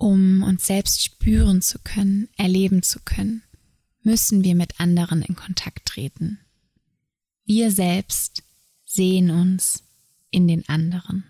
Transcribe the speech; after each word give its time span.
Um 0.00 0.44
uns 0.44 0.64
selbst 0.64 1.02
spüren 1.02 1.60
zu 1.60 1.80
können, 1.80 2.28
erleben 2.36 2.84
zu 2.84 3.00
können, 3.00 3.42
müssen 4.04 4.44
wir 4.44 4.54
mit 4.54 4.78
anderen 4.78 5.22
in 5.22 5.34
Kontakt 5.34 5.86
treten. 5.86 6.38
Wir 7.44 7.72
selbst 7.72 8.44
sehen 8.84 9.32
uns 9.32 9.82
in 10.30 10.46
den 10.46 10.68
anderen. 10.68 11.24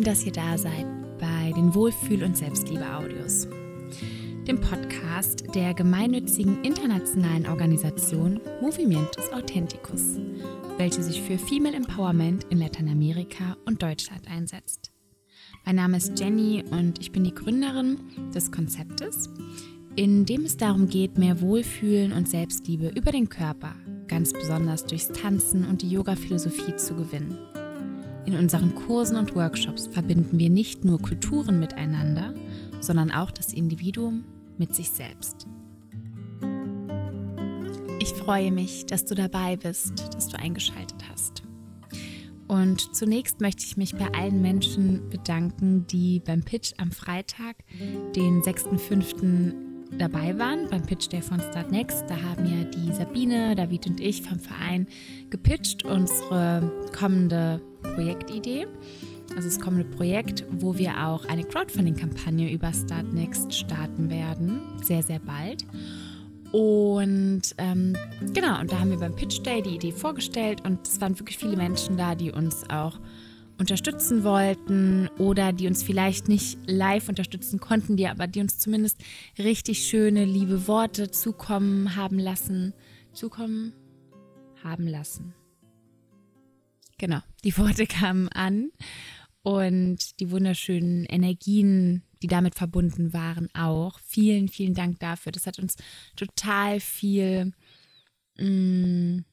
Schön, 0.00 0.04
dass 0.04 0.24
ihr 0.24 0.32
da 0.32 0.56
seid 0.56 0.86
bei 1.18 1.52
den 1.52 1.74
Wohlfühl- 1.74 2.24
und 2.24 2.36
Selbstliebe-Audios, 2.36 3.48
dem 4.46 4.58
Podcast 4.60 5.44
der 5.54 5.74
gemeinnützigen 5.74 6.64
internationalen 6.64 7.46
Organisation 7.46 8.40
Movimientos 8.62 9.30
Authenticus, 9.32 10.18
welche 10.78 11.02
sich 11.02 11.20
für 11.20 11.36
Female 11.36 11.76
Empowerment 11.76 12.44
in 12.44 12.58
Lateinamerika 12.58 13.58
und 13.66 13.82
Deutschland 13.82 14.26
einsetzt. 14.30 14.90
Mein 15.66 15.76
Name 15.76 15.98
ist 15.98 16.18
Jenny 16.18 16.64
und 16.70 16.98
ich 16.98 17.12
bin 17.12 17.24
die 17.24 17.34
Gründerin 17.34 17.98
des 18.34 18.50
Konzeptes, 18.50 19.28
in 19.96 20.24
dem 20.24 20.44
es 20.44 20.56
darum 20.56 20.88
geht, 20.88 21.18
mehr 21.18 21.42
Wohlfühlen 21.42 22.12
und 22.12 22.28
Selbstliebe 22.28 22.88
über 22.88 23.12
den 23.12 23.28
Körper, 23.28 23.74
ganz 24.08 24.32
besonders 24.32 24.86
durchs 24.86 25.08
Tanzen 25.08 25.66
und 25.66 25.82
die 25.82 25.90
Yoga-Philosophie 25.90 26.76
zu 26.76 26.94
gewinnen. 26.94 27.36
In 28.26 28.36
unseren 28.36 28.74
Kursen 28.74 29.16
und 29.16 29.34
Workshops 29.34 29.86
verbinden 29.86 30.38
wir 30.38 30.50
nicht 30.50 30.84
nur 30.84 31.00
Kulturen 31.00 31.58
miteinander, 31.58 32.34
sondern 32.80 33.10
auch 33.10 33.30
das 33.30 33.52
Individuum 33.52 34.24
mit 34.58 34.74
sich 34.74 34.90
selbst. 34.90 35.46
Ich 38.00 38.12
freue 38.14 38.50
mich, 38.50 38.86
dass 38.86 39.04
du 39.04 39.14
dabei 39.14 39.56
bist, 39.56 40.14
dass 40.14 40.28
du 40.28 40.38
eingeschaltet 40.38 41.02
hast. 41.10 41.42
Und 42.48 42.94
zunächst 42.96 43.40
möchte 43.40 43.64
ich 43.64 43.76
mich 43.76 43.94
bei 43.94 44.12
allen 44.12 44.42
Menschen 44.42 45.08
bedanken, 45.08 45.86
die 45.86 46.20
beim 46.20 46.42
Pitch 46.42 46.72
am 46.78 46.90
Freitag, 46.90 47.56
den 48.16 48.42
6.5., 48.42 49.69
dabei 49.98 50.38
waren, 50.38 50.68
beim 50.68 50.82
Pitch 50.82 51.08
Day 51.08 51.22
von 51.22 51.40
Start 51.40 51.70
Next. 51.70 52.04
Da 52.08 52.16
haben 52.20 52.46
ja 52.46 52.64
die 52.64 52.92
Sabine, 52.92 53.54
David 53.54 53.86
und 53.86 54.00
ich 54.00 54.22
vom 54.22 54.38
Verein 54.38 54.86
gepitcht, 55.30 55.84
unsere 55.84 56.70
kommende 56.96 57.60
Projektidee. 57.82 58.66
Also 59.36 59.48
das 59.48 59.60
kommende 59.60 59.84
Projekt, 59.84 60.44
wo 60.50 60.76
wir 60.76 61.06
auch 61.06 61.24
eine 61.26 61.44
Crowdfunding-Kampagne 61.44 62.52
über 62.52 62.72
Start 62.72 63.12
Next 63.12 63.54
starten 63.54 64.10
werden, 64.10 64.60
sehr, 64.82 65.02
sehr 65.02 65.20
bald. 65.20 65.64
Und 66.52 67.42
ähm, 67.58 67.96
genau, 68.32 68.60
und 68.60 68.72
da 68.72 68.80
haben 68.80 68.90
wir 68.90 68.98
beim 68.98 69.14
Pitch 69.14 69.40
Day 69.42 69.62
die 69.62 69.76
Idee 69.76 69.92
vorgestellt 69.92 70.64
und 70.64 70.86
es 70.86 71.00
waren 71.00 71.16
wirklich 71.18 71.38
viele 71.38 71.56
Menschen 71.56 71.96
da, 71.96 72.16
die 72.16 72.32
uns 72.32 72.68
auch 72.68 72.98
unterstützen 73.60 74.24
wollten 74.24 75.08
oder 75.18 75.52
die 75.52 75.66
uns 75.66 75.82
vielleicht 75.82 76.28
nicht 76.28 76.58
live 76.66 77.08
unterstützen 77.08 77.60
konnten, 77.60 77.96
die 77.96 78.08
aber 78.08 78.26
die 78.26 78.40
uns 78.40 78.58
zumindest 78.58 78.96
richtig 79.38 79.86
schöne, 79.86 80.24
liebe 80.24 80.66
Worte 80.66 81.10
zukommen 81.10 81.94
haben 81.94 82.18
lassen, 82.18 82.72
zukommen 83.12 83.74
haben 84.64 84.86
lassen. 84.86 85.34
Genau, 86.98 87.20
die 87.44 87.56
Worte 87.58 87.86
kamen 87.86 88.28
an 88.28 88.70
und 89.42 90.18
die 90.20 90.30
wunderschönen 90.30 91.04
Energien, 91.04 92.02
die 92.22 92.26
damit 92.28 92.54
verbunden 92.54 93.12
waren, 93.12 93.48
auch. 93.54 93.98
Vielen, 94.00 94.48
vielen 94.48 94.74
Dank 94.74 94.98
dafür. 95.00 95.32
Das 95.32 95.46
hat 95.46 95.58
uns 95.58 95.76
total 96.16 96.80
viel 96.80 97.52
mh, 98.38 98.46
mm, 98.46 99.24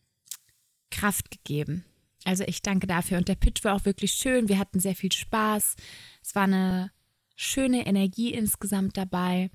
Kraft 0.91 1.31
gegeben. 1.31 1.85
Also 2.27 2.43
ich 2.45 2.61
danke 2.61 2.88
dafür. 2.88 3.17
Und 3.17 3.29
der 3.29 3.35
Pitch 3.35 3.63
war 3.63 3.73
auch 3.73 3.85
wirklich 3.85 4.11
schön. 4.11 4.49
Wir 4.49 4.59
hatten 4.59 4.81
sehr 4.81 4.95
viel 4.95 5.13
Spaß. 5.13 5.77
Es 6.21 6.35
war 6.35 6.43
eine 6.43 6.91
schöne 7.38 7.88
Energie 7.88 8.33
insgesamt 8.33 8.97
dabei. 8.97 9.49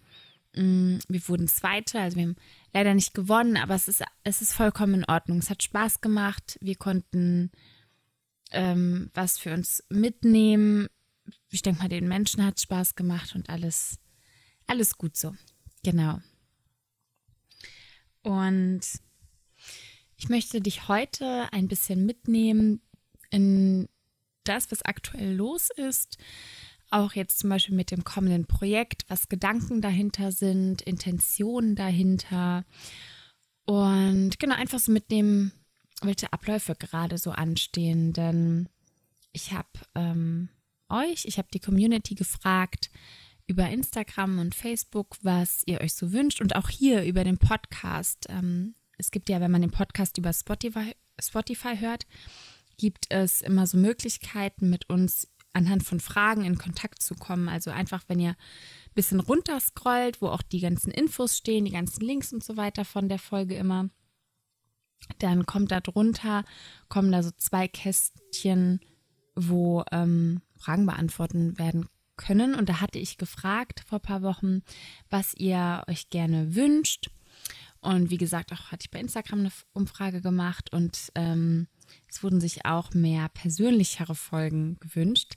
Mm, 0.56 0.96
wir 1.06 1.28
wurden 1.28 1.48
Zweite, 1.48 2.00
also 2.00 2.16
wir 2.16 2.24
haben 2.24 2.36
leider 2.72 2.94
nicht 2.94 3.12
gewonnen, 3.12 3.58
aber 3.58 3.74
es 3.74 3.88
ist, 3.88 4.02
es 4.24 4.40
ist 4.40 4.54
vollkommen 4.54 4.94
in 4.94 5.04
Ordnung. 5.04 5.38
Es 5.38 5.50
hat 5.50 5.62
Spaß 5.62 6.00
gemacht. 6.00 6.56
Wir 6.62 6.76
konnten 6.76 7.50
ähm, 8.52 9.10
was 9.12 9.38
für 9.38 9.52
uns 9.52 9.84
mitnehmen. 9.90 10.88
Ich 11.50 11.60
denke 11.60 11.82
mal, 11.82 11.88
den 11.90 12.08
Menschen 12.08 12.42
hat 12.42 12.58
Spaß 12.58 12.94
gemacht 12.94 13.34
und 13.34 13.50
alles, 13.50 13.98
alles 14.66 14.96
gut 14.96 15.14
so. 15.14 15.34
Genau. 15.84 16.20
Und 18.22 18.80
ich 20.22 20.28
möchte 20.28 20.60
dich 20.60 20.86
heute 20.86 21.52
ein 21.52 21.66
bisschen 21.66 22.06
mitnehmen 22.06 22.80
in 23.30 23.88
das, 24.44 24.70
was 24.70 24.82
aktuell 24.82 25.34
los 25.34 25.70
ist. 25.74 26.16
Auch 26.92 27.14
jetzt 27.14 27.40
zum 27.40 27.50
Beispiel 27.50 27.74
mit 27.74 27.90
dem 27.90 28.04
kommenden 28.04 28.46
Projekt, 28.46 29.04
was 29.08 29.28
Gedanken 29.28 29.80
dahinter 29.80 30.30
sind, 30.30 30.80
Intentionen 30.82 31.74
dahinter. 31.74 32.64
Und 33.64 34.38
genau, 34.38 34.54
einfach 34.54 34.78
so 34.78 34.92
mitnehmen, 34.92 35.50
welche 36.02 36.32
Abläufe 36.32 36.76
gerade 36.76 37.18
so 37.18 37.32
anstehen. 37.32 38.12
Denn 38.12 38.68
ich 39.32 39.52
habe 39.52 39.70
ähm, 39.96 40.50
euch, 40.88 41.24
ich 41.24 41.38
habe 41.38 41.48
die 41.52 41.60
Community 41.60 42.14
gefragt 42.14 42.90
über 43.48 43.68
Instagram 43.68 44.38
und 44.38 44.54
Facebook, 44.54 45.16
was 45.22 45.64
ihr 45.66 45.80
euch 45.80 45.94
so 45.94 46.12
wünscht 46.12 46.40
und 46.40 46.54
auch 46.54 46.68
hier 46.68 47.02
über 47.02 47.24
den 47.24 47.38
Podcast. 47.38 48.26
Ähm, 48.28 48.76
es 48.98 49.10
gibt 49.10 49.28
ja, 49.28 49.40
wenn 49.40 49.50
man 49.50 49.62
den 49.62 49.70
Podcast 49.70 50.18
über 50.18 50.32
Spotify, 50.32 50.94
Spotify 51.20 51.76
hört, 51.76 52.06
gibt 52.78 53.06
es 53.10 53.42
immer 53.42 53.66
so 53.66 53.76
Möglichkeiten, 53.76 54.70
mit 54.70 54.88
uns 54.88 55.28
anhand 55.52 55.82
von 55.82 56.00
Fragen 56.00 56.44
in 56.44 56.58
Kontakt 56.58 57.02
zu 57.02 57.14
kommen. 57.14 57.48
Also 57.48 57.70
einfach, 57.70 58.04
wenn 58.08 58.20
ihr 58.20 58.30
ein 58.30 58.94
bisschen 58.94 59.20
runterscrollt, 59.20 60.22
wo 60.22 60.28
auch 60.28 60.42
die 60.42 60.60
ganzen 60.60 60.90
Infos 60.90 61.36
stehen, 61.36 61.64
die 61.64 61.72
ganzen 61.72 62.04
Links 62.04 62.32
und 62.32 62.42
so 62.42 62.56
weiter 62.56 62.84
von 62.84 63.08
der 63.08 63.18
Folge 63.18 63.54
immer 63.54 63.90
dann 65.18 65.46
kommt 65.46 65.70
da 65.70 65.80
drunter, 65.80 66.44
kommen 66.88 67.12
da 67.12 67.22
so 67.22 67.30
zwei 67.36 67.68
Kästchen, 67.68 68.80
wo 69.34 69.84
ähm, 69.90 70.42
Fragen 70.56 70.86
beantworten 70.86 71.58
werden 71.58 71.88
können. 72.16 72.54
Und 72.54 72.68
da 72.68 72.80
hatte 72.80 72.98
ich 72.98 73.18
gefragt 73.18 73.84
vor 73.86 73.98
ein 73.98 74.02
paar 74.02 74.22
Wochen, 74.22 74.62
was 75.10 75.34
ihr 75.34 75.82
euch 75.88 76.10
gerne 76.10 76.54
wünscht. 76.54 77.10
Und 77.82 78.10
wie 78.10 78.16
gesagt, 78.16 78.52
auch 78.52 78.70
hatte 78.70 78.84
ich 78.84 78.90
bei 78.92 79.00
Instagram 79.00 79.40
eine 79.40 79.52
Umfrage 79.72 80.20
gemacht 80.20 80.72
und 80.72 81.10
ähm, 81.16 81.66
es 82.08 82.22
wurden 82.22 82.40
sich 82.40 82.64
auch 82.64 82.94
mehr 82.94 83.28
persönlichere 83.28 84.14
Folgen 84.14 84.78
gewünscht, 84.78 85.34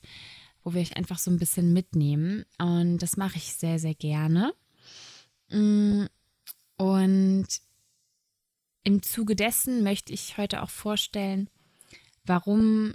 wo 0.63 0.73
wir 0.73 0.81
euch 0.81 0.95
einfach 0.95 1.17
so 1.17 1.31
ein 1.31 1.39
bisschen 1.39 1.73
mitnehmen. 1.73 2.45
Und 2.59 2.99
das 2.99 3.17
mache 3.17 3.37
ich 3.37 3.53
sehr, 3.53 3.79
sehr 3.79 3.95
gerne. 3.95 4.53
Mm, 5.49 6.05
und 6.77 7.47
im 8.83 9.01
Zuge 9.01 9.35
dessen 9.35 9.83
möchte 9.83 10.13
ich 10.13 10.37
heute 10.37 10.61
auch 10.61 10.69
vorstellen, 10.69 11.49
warum 12.25 12.93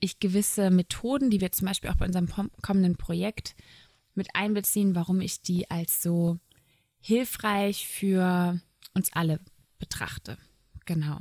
ich 0.00 0.18
gewisse 0.18 0.70
Methoden, 0.70 1.30
die 1.30 1.40
wir 1.40 1.52
zum 1.52 1.68
Beispiel 1.68 1.90
auch 1.90 1.96
bei 1.96 2.06
unserem 2.06 2.28
kommenden 2.62 2.96
Projekt 2.96 3.54
mit 4.16 4.34
einbeziehen, 4.34 4.96
warum 4.96 5.20
ich 5.20 5.40
die 5.42 5.70
als 5.70 6.02
so 6.02 6.40
hilfreich 7.06 7.86
für 7.86 8.60
uns 8.94 9.12
alle 9.12 9.38
betrachte. 9.78 10.38
Genau. 10.86 11.20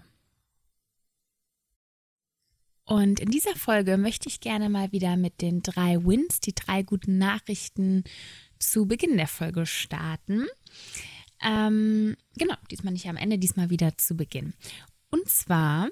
Und 2.85 3.19
in 3.19 3.29
dieser 3.29 3.55
Folge 3.55 3.97
möchte 3.97 4.27
ich 4.29 4.39
gerne 4.39 4.69
mal 4.69 4.91
wieder 4.91 5.15
mit 5.15 5.41
den 5.41 5.61
drei 5.61 6.03
Wins, 6.03 6.39
die 6.39 6.53
drei 6.53 6.83
guten 6.83 7.17
Nachrichten 7.17 8.03
zu 8.59 8.87
Beginn 8.87 9.17
der 9.17 9.27
Folge 9.27 9.65
starten. 9.65 10.45
Ähm, 11.41 12.15
genau, 12.37 12.55
diesmal 12.71 12.93
nicht 12.93 13.07
am 13.07 13.17
Ende, 13.17 13.37
diesmal 13.37 13.69
wieder 13.69 13.97
zu 13.97 14.15
Beginn. 14.15 14.53
Und 15.09 15.27
zwar 15.29 15.89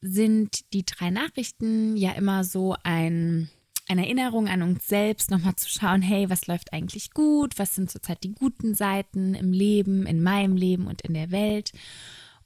sind 0.00 0.72
die 0.72 0.84
drei 0.84 1.10
Nachrichten 1.10 1.96
ja 1.96 2.12
immer 2.12 2.42
so 2.42 2.76
ein, 2.82 3.50
eine 3.92 4.06
Erinnerung 4.06 4.48
an 4.48 4.62
uns 4.62 4.86
selbst, 4.86 5.30
nochmal 5.30 5.54
zu 5.56 5.68
schauen, 5.68 6.02
hey, 6.02 6.28
was 6.30 6.46
läuft 6.46 6.72
eigentlich 6.72 7.12
gut? 7.12 7.58
Was 7.58 7.74
sind 7.74 7.90
zurzeit 7.90 8.24
die 8.24 8.32
guten 8.32 8.74
Seiten 8.74 9.34
im 9.34 9.52
Leben, 9.52 10.06
in 10.06 10.22
meinem 10.22 10.56
Leben 10.56 10.86
und 10.86 11.02
in 11.02 11.14
der 11.14 11.30
Welt? 11.30 11.72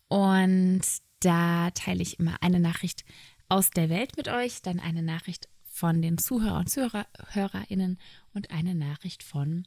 Und 0.08 0.82
da 1.20 1.70
teile 1.70 2.02
ich 2.02 2.18
immer 2.18 2.36
eine 2.42 2.60
Nachricht 2.60 3.04
aus 3.48 3.70
der 3.70 3.88
Welt 3.88 4.16
mit 4.16 4.28
euch, 4.28 4.62
dann 4.62 4.80
eine 4.80 5.02
Nachricht 5.02 5.48
von 5.62 6.02
den 6.02 6.18
Zuhörer 6.18 6.58
und 6.58 6.68
Zuhörerinnen 6.70 7.98
und 8.34 8.50
eine 8.50 8.74
Nachricht 8.74 9.22
von 9.22 9.66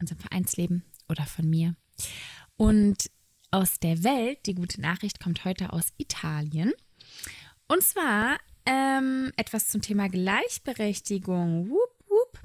unserem 0.00 0.20
Vereinsleben 0.20 0.84
oder 1.08 1.24
von 1.24 1.48
mir. 1.48 1.74
Und 2.56 3.10
aus 3.50 3.78
der 3.78 4.04
Welt, 4.04 4.46
die 4.46 4.54
gute 4.54 4.80
Nachricht 4.80 5.20
kommt 5.20 5.44
heute 5.44 5.72
aus 5.72 5.92
Italien. 5.96 6.72
Und 7.66 7.82
zwar 7.82 8.38
ähm, 8.66 9.32
etwas 9.36 9.68
zum 9.68 9.80
Thema 9.80 10.08
Gleichberechtigung. 10.08 11.68
Wupp, 11.70 11.94
wupp. 12.08 12.38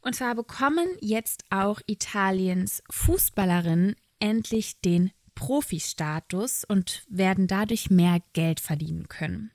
Und 0.00 0.14
zwar 0.14 0.34
bekommen 0.34 0.88
jetzt 1.00 1.44
auch 1.50 1.80
Italiens 1.86 2.82
Fußballerinnen 2.90 3.96
endlich 4.18 4.80
den 4.80 5.10
Profi-Status 5.34 6.64
und 6.64 7.04
werden 7.08 7.46
dadurch 7.46 7.90
mehr 7.90 8.20
Geld 8.32 8.60
verdienen 8.60 9.08
können. 9.08 9.50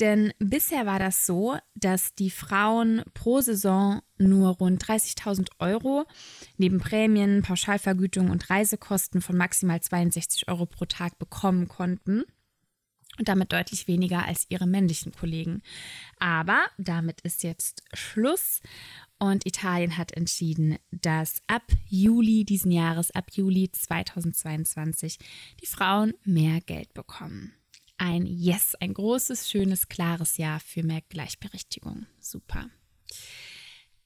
Denn 0.00 0.32
bisher 0.38 0.86
war 0.86 1.00
das 1.00 1.26
so, 1.26 1.56
dass 1.74 2.14
die 2.14 2.30
Frauen 2.30 3.02
pro 3.14 3.40
Saison 3.40 4.00
nur 4.16 4.50
rund 4.50 4.84
30.000 4.84 5.48
Euro 5.58 6.06
neben 6.56 6.78
Prämien, 6.78 7.42
Pauschalvergütung 7.42 8.30
und 8.30 8.48
Reisekosten 8.48 9.20
von 9.20 9.36
maximal 9.36 9.80
62 9.80 10.48
Euro 10.48 10.66
pro 10.66 10.84
Tag 10.84 11.18
bekommen 11.18 11.66
konnten 11.66 12.24
und 13.18 13.28
damit 13.28 13.52
deutlich 13.52 13.88
weniger 13.88 14.24
als 14.24 14.46
ihre 14.48 14.66
männlichen 14.66 15.12
Kollegen. 15.12 15.62
Aber 16.18 16.66
damit 16.78 17.20
ist 17.22 17.42
jetzt 17.42 17.82
Schluss 17.92 18.60
und 19.18 19.46
Italien 19.46 19.96
hat 19.96 20.12
entschieden, 20.12 20.78
dass 20.90 21.42
ab 21.48 21.64
Juli 21.88 22.44
diesen 22.44 22.70
Jahres, 22.70 23.10
ab 23.10 23.30
Juli 23.32 23.70
2022, 23.70 25.18
die 25.60 25.66
Frauen 25.66 26.14
mehr 26.24 26.60
Geld 26.60 26.94
bekommen. 26.94 27.52
Ein 27.96 28.26
Yes, 28.26 28.76
ein 28.76 28.94
großes, 28.94 29.50
schönes, 29.50 29.88
klares 29.88 30.36
Ja 30.36 30.60
für 30.60 30.84
mehr 30.84 31.02
Gleichberechtigung. 31.08 32.06
Super. 32.20 32.70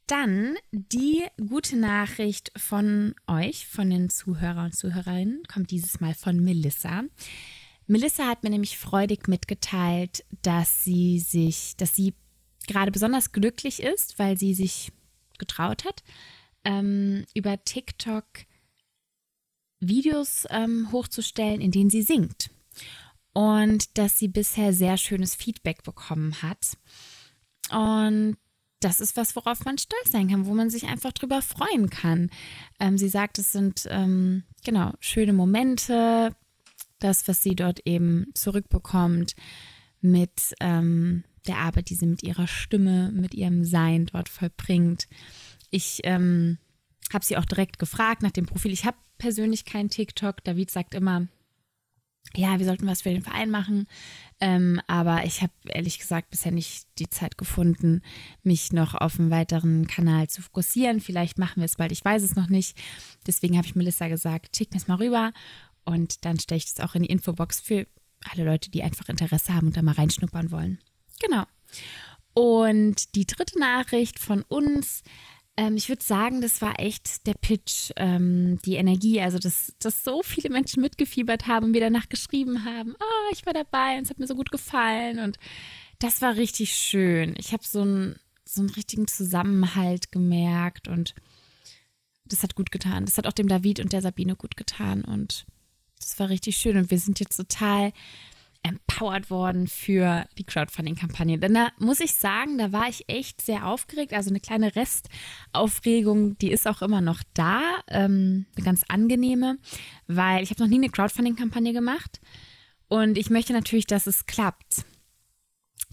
Dann 0.06 0.56
die 0.72 1.24
gute 1.48 1.76
Nachricht 1.76 2.52
von 2.56 3.14
euch, 3.26 3.66
von 3.66 3.90
den 3.90 4.08
Zuhörern 4.08 4.66
und 4.66 4.76
Zuhörerinnen, 4.76 5.42
kommt 5.44 5.70
dieses 5.70 6.00
Mal 6.00 6.14
von 6.14 6.42
Melissa. 6.42 7.04
Melissa 7.92 8.26
hat 8.26 8.42
mir 8.42 8.48
nämlich 8.48 8.78
freudig 8.78 9.28
mitgeteilt, 9.28 10.24
dass 10.40 10.82
sie 10.82 11.18
sich, 11.18 11.76
dass 11.76 11.94
sie 11.94 12.14
gerade 12.66 12.90
besonders 12.90 13.32
glücklich 13.32 13.82
ist, 13.82 14.18
weil 14.18 14.38
sie 14.38 14.54
sich 14.54 14.92
getraut 15.36 15.84
hat, 15.84 16.02
ähm, 16.64 17.26
über 17.34 17.62
TikTok 17.62 18.24
Videos 19.78 20.46
ähm, 20.48 20.90
hochzustellen, 20.90 21.60
in 21.60 21.70
denen 21.70 21.90
sie 21.90 22.00
singt. 22.00 22.48
Und 23.34 23.98
dass 23.98 24.18
sie 24.18 24.28
bisher 24.28 24.72
sehr 24.72 24.96
schönes 24.96 25.34
Feedback 25.34 25.82
bekommen 25.82 26.40
hat. 26.40 26.78
Und 27.70 28.38
das 28.80 29.00
ist 29.00 29.18
was, 29.18 29.36
worauf 29.36 29.66
man 29.66 29.76
stolz 29.76 30.12
sein 30.12 30.28
kann, 30.28 30.46
wo 30.46 30.54
man 30.54 30.70
sich 30.70 30.84
einfach 30.84 31.12
drüber 31.12 31.42
freuen 31.42 31.90
kann. 31.90 32.30
Ähm, 32.80 32.96
sie 32.96 33.10
sagt, 33.10 33.38
es 33.38 33.52
sind 33.52 33.86
ähm, 33.90 34.44
genau 34.64 34.92
schöne 34.98 35.34
Momente, 35.34 36.34
das, 37.04 37.28
was 37.28 37.42
sie 37.42 37.54
dort 37.54 37.80
eben 37.86 38.26
zurückbekommt 38.34 39.34
mit 40.00 40.54
ähm, 40.60 41.24
der 41.46 41.58
Arbeit, 41.58 41.90
die 41.90 41.94
sie 41.94 42.06
mit 42.06 42.22
ihrer 42.22 42.46
Stimme, 42.46 43.10
mit 43.12 43.34
ihrem 43.34 43.64
Sein 43.64 44.06
dort 44.06 44.28
vollbringt. 44.28 45.08
Ich 45.70 46.00
ähm, 46.04 46.58
habe 47.12 47.24
sie 47.24 47.36
auch 47.36 47.44
direkt 47.44 47.78
gefragt 47.78 48.22
nach 48.22 48.30
dem 48.30 48.46
Profil. 48.46 48.72
Ich 48.72 48.84
habe 48.84 48.96
persönlich 49.18 49.64
keinen 49.64 49.90
TikTok. 49.90 50.42
David 50.44 50.70
sagt 50.70 50.94
immer, 50.94 51.28
ja, 52.34 52.58
wir 52.58 52.66
sollten 52.66 52.86
was 52.86 53.02
für 53.02 53.10
den 53.10 53.22
Verein 53.22 53.50
machen. 53.50 53.86
Ähm, 54.40 54.80
aber 54.86 55.24
ich 55.24 55.42
habe 55.42 55.52
ehrlich 55.66 55.98
gesagt 55.98 56.30
bisher 56.30 56.52
nicht 56.52 56.86
die 56.98 57.10
Zeit 57.10 57.36
gefunden, 57.36 58.02
mich 58.42 58.72
noch 58.72 58.94
auf 58.94 59.18
einen 59.18 59.30
weiteren 59.30 59.86
Kanal 59.86 60.28
zu 60.28 60.42
fokussieren. 60.42 61.00
Vielleicht 61.00 61.38
machen 61.38 61.60
wir 61.60 61.66
es 61.66 61.76
bald, 61.76 61.92
ich 61.92 62.04
weiß 62.04 62.22
es 62.22 62.36
noch 62.36 62.48
nicht. 62.48 62.80
Deswegen 63.26 63.56
habe 63.56 63.66
ich 63.66 63.74
Melissa 63.74 64.08
gesagt, 64.08 64.56
schick 64.56 64.70
mir 64.70 64.78
es 64.78 64.88
mal 64.88 64.96
rüber 64.96 65.32
und 65.84 66.24
dann 66.24 66.38
stelle 66.38 66.58
ich 66.58 66.66
es 66.66 66.80
auch 66.80 66.94
in 66.94 67.02
die 67.02 67.10
Infobox 67.10 67.60
für 67.60 67.86
alle 68.30 68.44
Leute, 68.44 68.70
die 68.70 68.82
einfach 68.82 69.08
Interesse 69.08 69.54
haben 69.54 69.68
und 69.68 69.76
da 69.76 69.82
mal 69.82 69.94
reinschnuppern 69.94 70.50
wollen. 70.50 70.78
Genau. 71.20 71.44
Und 72.34 73.14
die 73.14 73.26
dritte 73.26 73.58
Nachricht 73.58 74.18
von 74.18 74.42
uns, 74.42 75.02
ähm, 75.56 75.76
ich 75.76 75.88
würde 75.88 76.04
sagen, 76.04 76.40
das 76.40 76.62
war 76.62 76.80
echt 76.80 77.26
der 77.26 77.34
Pitch, 77.34 77.90
ähm, 77.96 78.58
die 78.64 78.76
Energie, 78.76 79.20
also 79.20 79.38
dass, 79.38 79.74
dass 79.78 80.02
so 80.02 80.22
viele 80.22 80.50
Menschen 80.50 80.80
mitgefiebert 80.80 81.46
haben 81.46 81.66
und 81.66 81.70
mir 81.72 81.80
danach 81.80 82.08
geschrieben 82.08 82.64
haben, 82.64 82.94
oh, 82.98 83.32
ich 83.32 83.44
war 83.44 83.52
dabei 83.52 83.98
und 83.98 84.04
es 84.04 84.10
hat 84.10 84.18
mir 84.18 84.26
so 84.26 84.34
gut 84.34 84.50
gefallen 84.50 85.18
und 85.18 85.38
das 85.98 86.22
war 86.22 86.36
richtig 86.36 86.74
schön. 86.74 87.34
Ich 87.38 87.52
habe 87.52 87.64
so, 87.64 87.84
ein, 87.84 88.16
so 88.44 88.62
einen 88.62 88.70
richtigen 88.70 89.06
Zusammenhalt 89.06 90.10
gemerkt 90.10 90.88
und 90.88 91.14
das 92.24 92.42
hat 92.42 92.54
gut 92.54 92.72
getan. 92.72 93.04
Das 93.04 93.18
hat 93.18 93.26
auch 93.26 93.32
dem 93.32 93.48
David 93.48 93.78
und 93.78 93.92
der 93.92 94.02
Sabine 94.02 94.36
gut 94.36 94.56
getan 94.56 95.04
und 95.04 95.44
das 96.02 96.18
war 96.18 96.28
richtig 96.28 96.56
schön 96.56 96.76
und 96.76 96.90
wir 96.90 96.98
sind 96.98 97.20
jetzt 97.20 97.36
total 97.36 97.92
empowered 98.62 99.28
worden 99.30 99.66
für 99.66 100.24
die 100.38 100.44
Crowdfunding-Kampagne. 100.44 101.38
Denn 101.38 101.54
da 101.54 101.70
muss 101.78 102.00
ich 102.00 102.14
sagen, 102.14 102.58
da 102.58 102.72
war 102.72 102.88
ich 102.88 103.08
echt 103.08 103.42
sehr 103.42 103.66
aufgeregt. 103.66 104.12
Also 104.12 104.30
eine 104.30 104.40
kleine 104.40 104.74
Restaufregung, 104.76 106.38
die 106.38 106.52
ist 106.52 106.68
auch 106.68 106.80
immer 106.80 107.00
noch 107.00 107.22
da. 107.34 107.60
Ähm, 107.88 108.46
eine 108.56 108.64
ganz 108.64 108.84
angenehme, 108.88 109.58
weil 110.06 110.42
ich 110.42 110.50
habe 110.50 110.62
noch 110.62 110.68
nie 110.68 110.76
eine 110.76 110.90
Crowdfunding-Kampagne 110.90 111.72
gemacht. 111.72 112.20
Und 112.88 113.18
ich 113.18 113.30
möchte 113.30 113.52
natürlich, 113.52 113.86
dass 113.86 114.06
es 114.06 114.26
klappt. 114.26 114.84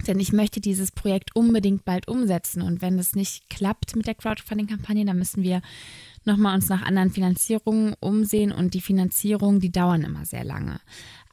Denn 0.08 0.20
ich 0.20 0.32
möchte 0.32 0.62
dieses 0.62 0.92
Projekt 0.92 1.36
unbedingt 1.36 1.86
bald 1.86 2.08
umsetzen. 2.08 2.62
Und 2.62 2.82
wenn 2.82 3.00
es 3.00 3.16
nicht 3.16 3.50
klappt 3.50 3.96
mit 3.96 4.06
der 4.06 4.16
Crowdfunding-Kampagne, 4.16 5.06
dann 5.06 5.18
müssen 5.18 5.44
wir 5.44 5.62
nochmal 6.30 6.56
uns 6.56 6.70
nach 6.70 6.84
anderen 6.84 7.12
Finanzierungen 7.12 7.96
umsehen. 8.00 8.52
Und 8.52 8.74
die 8.74 8.82
Finanzierungen, 8.82 9.60
die 9.60 9.72
dauern 9.72 10.04
immer 10.04 10.26
sehr 10.26 10.44
lange. 10.44 10.80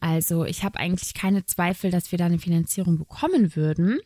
Also 0.00 0.44
ich 0.44 0.64
habe 0.64 0.78
eigentlich 0.78 1.14
keine 1.14 1.44
Zweifel, 1.44 1.90
dass 1.90 2.12
wir 2.12 2.18
da 2.18 2.26
eine 2.26 2.38
Finanzierung 2.38 2.98
bekommen 2.98 3.54
würden. 3.56 3.98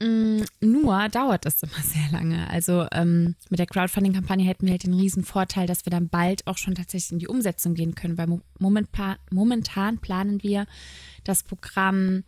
Mm, 0.00 0.42
nur 0.60 1.08
dauert 1.08 1.46
das 1.46 1.62
immer 1.62 1.82
sehr 1.82 2.10
lange. 2.12 2.48
Also 2.50 2.86
ähm, 2.92 3.36
mit 3.48 3.58
der 3.58 3.66
Crowdfunding-Kampagne 3.66 4.44
hätten 4.44 4.66
wir 4.66 4.72
halt 4.72 4.84
den 4.84 4.94
riesen 4.94 5.24
Vorteil, 5.24 5.66
dass 5.66 5.86
wir 5.86 5.90
dann 5.90 6.08
bald 6.08 6.46
auch 6.46 6.58
schon 6.58 6.74
tatsächlich 6.74 7.12
in 7.12 7.18
die 7.18 7.28
Umsetzung 7.28 7.74
gehen 7.74 7.94
können, 7.94 8.18
weil 8.18 8.40
momentan, 8.58 9.16
momentan 9.30 9.98
planen 9.98 10.42
wir 10.42 10.66
das 11.22 11.42
Programm 11.42 12.24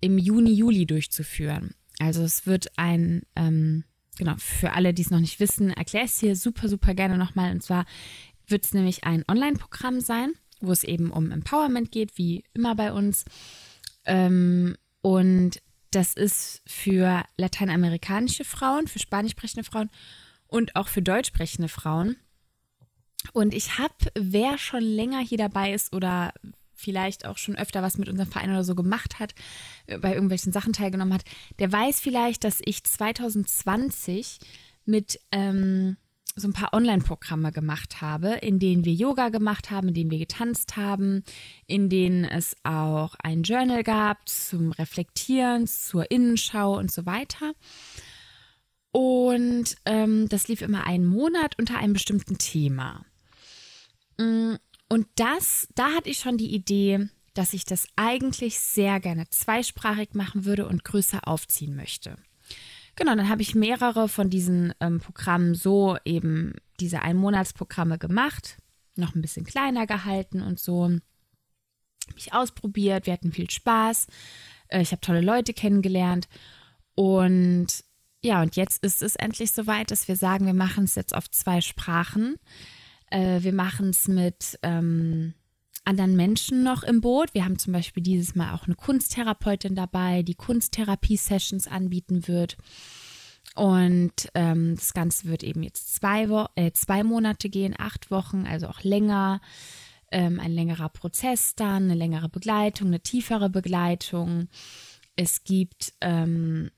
im 0.00 0.18
Juni, 0.18 0.52
Juli 0.52 0.86
durchzuführen. 0.86 1.74
Also 1.98 2.22
es 2.22 2.46
wird 2.46 2.66
ein, 2.76 3.22
ähm, 3.34 3.84
genau, 4.16 4.34
für 4.38 4.72
alle, 4.72 4.94
die 4.94 5.02
es 5.02 5.10
noch 5.10 5.20
nicht 5.20 5.40
wissen, 5.40 5.70
erkläre 5.70 6.04
ich 6.04 6.12
es 6.12 6.20
hier 6.20 6.36
super, 6.36 6.68
super 6.68 6.94
gerne 6.94 7.18
nochmal. 7.18 7.50
Und 7.52 7.62
zwar 7.62 7.86
wird 8.46 8.64
es 8.64 8.74
nämlich 8.74 9.04
ein 9.04 9.24
Online-Programm 9.28 10.00
sein, 10.00 10.32
wo 10.60 10.72
es 10.72 10.84
eben 10.84 11.10
um 11.10 11.30
Empowerment 11.30 11.92
geht, 11.92 12.18
wie 12.18 12.44
immer 12.54 12.74
bei 12.74 12.92
uns. 12.92 13.24
Ähm, 14.04 14.76
und 15.02 15.60
das 15.90 16.12
ist 16.12 16.62
für 16.66 17.24
lateinamerikanische 17.36 18.44
Frauen, 18.44 18.88
für 18.88 18.98
spanisch 18.98 19.32
sprechende 19.32 19.64
Frauen 19.64 19.90
und 20.46 20.76
auch 20.76 20.88
für 20.88 21.02
deutsch 21.02 21.28
sprechende 21.28 21.68
Frauen. 21.68 22.16
Und 23.32 23.54
ich 23.54 23.78
habe, 23.78 23.94
wer 24.14 24.58
schon 24.58 24.82
länger 24.82 25.20
hier 25.20 25.38
dabei 25.38 25.72
ist 25.72 25.94
oder 25.94 26.32
vielleicht 26.76 27.26
auch 27.26 27.38
schon 27.38 27.56
öfter 27.56 27.82
was 27.82 27.98
mit 27.98 28.08
unserem 28.08 28.30
Verein 28.30 28.50
oder 28.50 28.64
so 28.64 28.74
gemacht 28.74 29.18
hat, 29.18 29.34
äh, 29.86 29.98
bei 29.98 30.12
irgendwelchen 30.14 30.52
Sachen 30.52 30.72
teilgenommen 30.72 31.14
hat, 31.14 31.24
der 31.58 31.72
weiß 31.72 32.00
vielleicht, 32.00 32.44
dass 32.44 32.60
ich 32.64 32.84
2020 32.84 34.38
mit 34.84 35.18
ähm, 35.32 35.96
so 36.36 36.48
ein 36.48 36.52
paar 36.52 36.74
Online-Programme 36.74 37.50
gemacht 37.50 38.02
habe, 38.02 38.34
in 38.34 38.58
denen 38.58 38.84
wir 38.84 38.92
Yoga 38.92 39.30
gemacht 39.30 39.70
haben, 39.70 39.88
in 39.88 39.94
denen 39.94 40.10
wir 40.10 40.18
getanzt 40.18 40.76
haben, 40.76 41.24
in 41.66 41.88
denen 41.88 42.24
es 42.24 42.54
auch 42.62 43.14
ein 43.22 43.42
Journal 43.42 43.82
gab 43.82 44.28
zum 44.28 44.70
Reflektieren, 44.72 45.66
zur 45.66 46.10
Innenschau 46.10 46.76
und 46.76 46.92
so 46.92 47.06
weiter. 47.06 47.54
Und 48.92 49.76
ähm, 49.86 50.28
das 50.28 50.48
lief 50.48 50.60
immer 50.60 50.86
einen 50.86 51.06
Monat 51.06 51.58
unter 51.58 51.78
einem 51.78 51.94
bestimmten 51.94 52.36
Thema. 52.36 53.04
Mm, 54.18 54.54
und 54.88 55.06
das, 55.16 55.68
da 55.74 55.92
hatte 55.92 56.10
ich 56.10 56.18
schon 56.18 56.38
die 56.38 56.54
Idee, 56.54 57.08
dass 57.34 57.52
ich 57.52 57.64
das 57.64 57.86
eigentlich 57.96 58.58
sehr 58.58 59.00
gerne 59.00 59.28
zweisprachig 59.28 60.14
machen 60.14 60.44
würde 60.44 60.66
und 60.66 60.84
größer 60.84 61.26
aufziehen 61.28 61.76
möchte. 61.76 62.16
Genau, 62.96 63.14
dann 63.14 63.28
habe 63.28 63.42
ich 63.42 63.54
mehrere 63.54 64.08
von 64.08 64.30
diesen 64.30 64.72
ähm, 64.80 65.00
Programmen 65.00 65.54
so 65.54 65.98
eben 66.04 66.54
diese 66.80 67.02
Einmonatsprogramme 67.02 67.98
gemacht, 67.98 68.56
noch 68.96 69.14
ein 69.14 69.20
bisschen 69.20 69.44
kleiner 69.44 69.86
gehalten 69.86 70.40
und 70.40 70.58
so. 70.58 70.88
Mich 72.14 72.32
ausprobiert, 72.32 73.06
wir 73.06 73.12
hatten 73.12 73.32
viel 73.32 73.50
Spaß. 73.50 74.06
Äh, 74.68 74.80
ich 74.80 74.92
habe 74.92 75.00
tolle 75.00 75.20
Leute 75.20 75.52
kennengelernt. 75.52 76.28
Und 76.94 77.66
ja, 78.22 78.40
und 78.40 78.56
jetzt 78.56 78.82
ist 78.82 79.02
es 79.02 79.16
endlich 79.16 79.52
soweit, 79.52 79.90
dass 79.90 80.08
wir 80.08 80.16
sagen, 80.16 80.46
wir 80.46 80.54
machen 80.54 80.84
es 80.84 80.94
jetzt 80.94 81.14
auf 81.14 81.30
zwei 81.30 81.60
Sprachen. 81.60 82.36
Äh, 83.10 83.42
wir 83.42 83.52
machen 83.52 83.90
es 83.90 84.08
mit 84.08 84.58
ähm, 84.62 85.34
anderen 85.84 86.16
Menschen 86.16 86.62
noch 86.62 86.82
im 86.82 87.00
Boot. 87.00 87.32
Wir 87.34 87.44
haben 87.44 87.58
zum 87.58 87.72
Beispiel 87.72 88.02
dieses 88.02 88.34
Mal 88.34 88.54
auch 88.54 88.66
eine 88.66 88.74
Kunsttherapeutin 88.74 89.74
dabei, 89.74 90.22
die 90.22 90.34
Kunsttherapie-Sessions 90.34 91.68
anbieten 91.68 92.26
wird. 92.26 92.56
Und 93.54 94.28
ähm, 94.34 94.74
das 94.74 94.92
Ganze 94.92 95.26
wird 95.26 95.44
eben 95.44 95.62
jetzt 95.62 95.94
zwei, 95.94 96.28
Wo 96.28 96.46
äh, 96.56 96.72
zwei 96.72 97.04
Monate 97.04 97.48
gehen, 97.48 97.74
acht 97.78 98.10
Wochen, 98.10 98.44
also 98.46 98.66
auch 98.66 98.82
länger. 98.82 99.40
Ähm, 100.12 100.38
ein 100.38 100.52
längerer 100.52 100.88
Prozess 100.88 101.56
dann, 101.56 101.84
eine 101.84 101.94
längere 101.94 102.28
Begleitung, 102.28 102.88
eine 102.88 103.00
tiefere 103.00 103.50
Begleitung. 103.50 104.48
Es 105.16 105.42
gibt 105.42 105.94
ähm, 106.00 106.70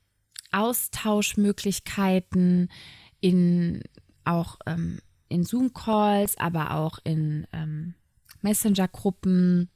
Austauschmöglichkeiten 0.51 2.71
in 3.19 3.83
auch 4.23 4.57
ähm, 4.65 4.99
in 5.29 5.43
Zoom-Calls, 5.43 6.37
aber 6.37 6.75
auch 6.75 6.99
in 7.03 7.47
ähm, 7.53 7.95
Messenger-Gruppen. 8.41 9.69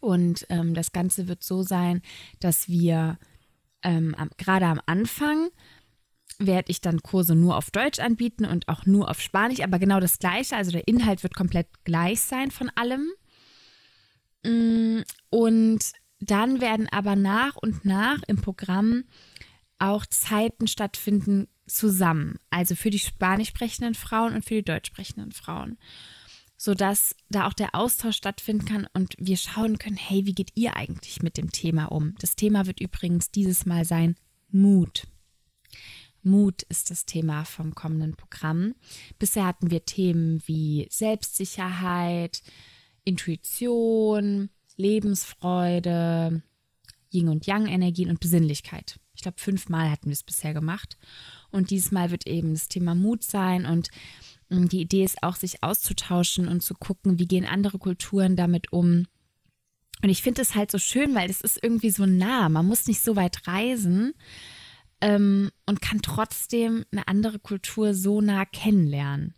Und 0.00 0.46
ähm, 0.50 0.74
das 0.74 0.92
Ganze 0.92 1.28
wird 1.28 1.42
so 1.42 1.62
sein, 1.62 2.02
dass 2.40 2.68
wir 2.68 3.18
ähm, 3.82 4.14
gerade 4.36 4.66
am 4.66 4.80
Anfang 4.86 5.50
werde 6.38 6.70
ich 6.70 6.80
dann 6.80 7.02
Kurse 7.02 7.34
nur 7.34 7.56
auf 7.56 7.70
Deutsch 7.70 7.98
anbieten 7.98 8.44
und 8.44 8.68
auch 8.68 8.86
nur 8.86 9.10
auf 9.10 9.20
Spanisch, 9.20 9.60
aber 9.60 9.78
genau 9.78 9.98
das 9.98 10.18
gleiche. 10.18 10.56
Also 10.56 10.70
der 10.70 10.86
Inhalt 10.86 11.22
wird 11.22 11.34
komplett 11.34 11.66
gleich 11.84 12.20
sein 12.20 12.50
von 12.50 12.70
allem. 12.76 13.10
Mm, 14.44 15.00
und 15.30 15.80
dann 16.20 16.60
werden 16.60 16.88
aber 16.90 17.16
nach 17.16 17.56
und 17.56 17.84
nach 17.84 18.20
im 18.28 18.40
Programm 18.40 19.04
auch 19.78 20.06
Zeiten 20.06 20.66
stattfinden 20.66 21.48
zusammen. 21.68 22.38
Also 22.50 22.74
für 22.74 22.90
die 22.90 22.98
spanisch 22.98 23.48
sprechenden 23.48 23.94
Frauen 23.94 24.34
und 24.34 24.44
für 24.44 24.54
die 24.54 24.64
deutsch 24.64 24.88
sprechenden 24.88 25.32
Frauen. 25.32 25.78
Sodass 26.56 27.14
da 27.30 27.46
auch 27.46 27.52
der 27.52 27.74
Austausch 27.74 28.16
stattfinden 28.16 28.64
kann 28.64 28.86
und 28.92 29.14
wir 29.18 29.36
schauen 29.36 29.78
können, 29.78 29.96
hey, 29.96 30.26
wie 30.26 30.34
geht 30.34 30.50
ihr 30.54 30.76
eigentlich 30.76 31.22
mit 31.22 31.36
dem 31.36 31.52
Thema 31.52 31.86
um? 31.86 32.14
Das 32.18 32.34
Thema 32.34 32.66
wird 32.66 32.80
übrigens 32.80 33.30
dieses 33.30 33.64
Mal 33.64 33.84
sein 33.84 34.16
Mut. 34.50 35.06
Mut 36.22 36.62
ist 36.64 36.90
das 36.90 37.06
Thema 37.06 37.44
vom 37.44 37.74
kommenden 37.74 38.16
Programm. 38.16 38.74
Bisher 39.18 39.46
hatten 39.46 39.70
wir 39.70 39.84
Themen 39.84 40.42
wie 40.46 40.88
Selbstsicherheit, 40.90 42.42
Intuition, 43.04 44.50
Lebensfreude, 44.76 46.42
Yin 47.12 47.28
und 47.28 47.46
Yang 47.46 47.66
Energien 47.66 48.10
und 48.10 48.20
Besinnlichkeit. 48.20 48.98
Ich 49.18 49.22
glaube, 49.22 49.40
fünfmal 49.40 49.90
hatten 49.90 50.06
wir 50.06 50.12
es 50.12 50.22
bisher 50.22 50.54
gemacht. 50.54 50.96
Und 51.50 51.70
diesmal 51.70 52.12
wird 52.12 52.28
eben 52.28 52.54
das 52.54 52.68
Thema 52.68 52.94
Mut 52.94 53.24
sein 53.24 53.66
und 53.66 53.88
mm, 54.48 54.66
die 54.68 54.80
Idee 54.80 55.02
ist 55.02 55.24
auch, 55.24 55.34
sich 55.34 55.64
auszutauschen 55.64 56.46
und 56.46 56.62
zu 56.62 56.74
gucken, 56.74 57.18
wie 57.18 57.26
gehen 57.26 57.44
andere 57.44 57.80
Kulturen 57.80 58.36
damit 58.36 58.72
um. 58.72 59.08
Und 60.04 60.08
ich 60.08 60.22
finde 60.22 60.42
es 60.42 60.54
halt 60.54 60.70
so 60.70 60.78
schön, 60.78 61.16
weil 61.16 61.28
es 61.28 61.40
ist 61.40 61.58
irgendwie 61.60 61.90
so 61.90 62.06
nah. 62.06 62.48
Man 62.48 62.64
muss 62.64 62.86
nicht 62.86 63.02
so 63.02 63.16
weit 63.16 63.48
reisen 63.48 64.14
ähm, 65.00 65.50
und 65.66 65.82
kann 65.82 66.00
trotzdem 66.00 66.84
eine 66.92 67.08
andere 67.08 67.40
Kultur 67.40 67.94
so 67.94 68.20
nah 68.20 68.44
kennenlernen. 68.44 69.34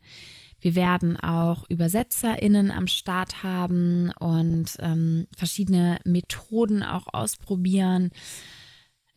Wir 0.60 0.74
werden 0.74 1.18
auch 1.18 1.64
ÜbersetzerInnen 1.70 2.70
am 2.70 2.86
Start 2.86 3.42
haben 3.42 4.12
und 4.18 4.76
ähm, 4.80 5.26
verschiedene 5.34 6.00
Methoden 6.04 6.82
auch 6.82 7.06
ausprobieren, 7.14 8.10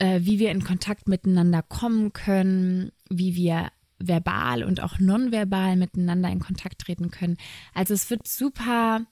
äh, 0.04 0.26
wie 0.26 0.38
wir 0.38 0.52
in 0.52 0.66
Kontakt 0.66 1.08
miteinander 1.08 1.62
kommen 1.62 2.12
können, 2.12 2.92
wie 3.10 3.36
wir 3.36 3.72
verbal 4.00 4.66
und 4.66 4.82
auch 4.82 5.00
nonverbal 5.00 5.78
miteinander 5.78 6.30
in 6.30 6.42
Kontakt 6.42 6.82
treten 6.82 7.10
können. 7.10 7.38
Also 7.74 7.94
es 7.94 8.10
wird 8.10 8.28
super 8.28 9.06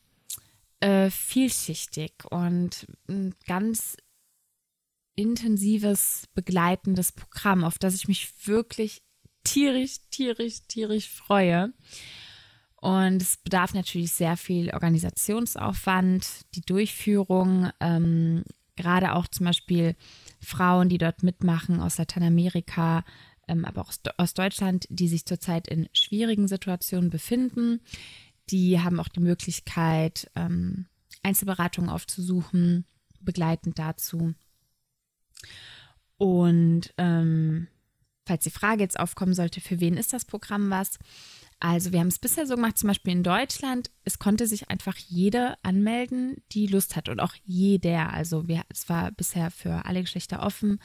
äh, 0.81 1.09
vielschichtig 1.09 2.11
und 2.29 2.87
ein 3.07 3.33
ganz 3.47 3.95
intensives, 5.15 6.25
begleitendes 6.33 7.13
Programm, 7.13 7.63
auf 7.63 7.79
das 7.79 7.95
ich 7.95 8.09
mich 8.09 8.29
wirklich 8.45 9.01
tierisch, 9.45 9.95
tierisch, 10.09 10.67
tierisch 10.67 11.07
freue. 11.07 11.71
Und 12.75 13.21
es 13.21 13.37
bedarf 13.37 13.73
natürlich 13.73 14.11
sehr 14.11 14.35
viel 14.35 14.71
Organisationsaufwand, 14.71 16.27
die 16.53 16.61
Durchführung, 16.61 17.69
ähm, 17.79 18.43
gerade 18.75 19.13
auch 19.13 19.27
zum 19.27 19.45
Beispiel 19.45 19.95
Frauen, 20.41 20.89
die 20.89 20.97
dort 20.97 21.23
mitmachen 21.23 21.79
aus 21.79 21.97
Lateinamerika, 21.97 23.03
ähm, 23.47 23.65
aber 23.65 23.81
auch 23.81 23.93
aus 24.17 24.33
Deutschland, 24.33 24.87
die 24.89 25.07
sich 25.07 25.25
zurzeit 25.25 25.67
in 25.67 25.87
schwierigen 25.93 26.47
Situationen 26.47 27.09
befinden. 27.09 27.81
Die 28.49 28.79
haben 28.79 28.99
auch 28.99 29.07
die 29.07 29.19
Möglichkeit, 29.19 30.29
ähm, 30.35 30.87
Einzelberatungen 31.23 31.89
aufzusuchen, 31.89 32.85
begleitend 33.19 33.77
dazu. 33.77 34.33
Und 36.17 36.93
ähm, 36.97 37.67
falls 38.25 38.43
die 38.43 38.51
Frage 38.51 38.81
jetzt 38.83 38.99
aufkommen 38.99 39.33
sollte, 39.33 39.61
für 39.61 39.79
wen 39.79 39.97
ist 39.97 40.13
das 40.13 40.25
Programm 40.25 40.69
was? 40.69 40.97
Also 41.63 41.91
wir 41.91 41.99
haben 41.99 42.07
es 42.07 42.17
bisher 42.17 42.47
so 42.47 42.55
gemacht, 42.55 42.79
zum 42.79 42.87
Beispiel 42.87 43.13
in 43.13 43.21
Deutschland, 43.21 43.91
es 44.03 44.17
konnte 44.17 44.47
sich 44.47 44.71
einfach 44.71 44.97
jede 44.97 45.63
anmelden, 45.63 46.41
die 46.51 46.65
Lust 46.65 46.95
hat 46.95 47.07
und 47.07 47.19
auch 47.19 47.35
jeder. 47.43 48.11
Also 48.11 48.47
wir, 48.47 48.63
es 48.69 48.89
war 48.89 49.11
bisher 49.11 49.51
für 49.51 49.85
alle 49.85 50.01
Geschlechter 50.01 50.41
offen. 50.41 50.79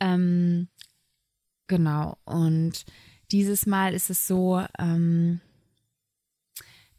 Ähm, 0.00 0.68
genau. 1.66 2.16
Und 2.24 2.86
dieses 3.32 3.66
Mal 3.66 3.92
ist 3.92 4.08
es 4.08 4.26
so, 4.26 4.64
ähm, 4.78 5.42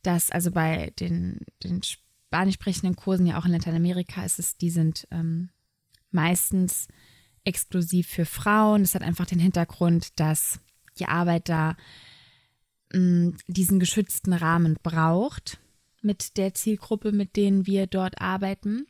dass 0.04 0.30
also 0.30 0.52
bei 0.52 0.94
den, 1.00 1.40
den 1.64 1.82
spanisch 1.82 2.56
sprechenden 2.56 2.96
Kursen 2.96 3.26
ja 3.26 3.40
auch 3.40 3.46
in 3.46 3.54
Lateinamerika 3.54 4.24
ist 4.24 4.38
es, 4.38 4.56
die 4.56 4.70
sind 4.70 5.08
ähm, 5.10 5.50
meistens 6.12 6.88
exklusiv 7.44 8.08
für 8.08 8.26
Frauen. 8.26 8.84
Das 8.84 8.94
hat 8.94 9.02
einfach 9.02 9.26
den 9.26 9.40
Hintergrund, 9.40 10.20
dass 10.20 10.60
die 11.00 11.08
Arbeit 11.08 11.50
da 11.50 11.76
diesen 12.92 13.80
geschützten 13.80 14.34
Rahmen 14.34 14.78
braucht 14.82 15.60
mit 16.02 16.38
der 16.38 16.54
Zielgruppe, 16.54 17.12
mit 17.12 17.36
denen 17.36 17.66
wir 17.66 17.88
dort 17.88 18.22
arbeiten. 18.22 18.86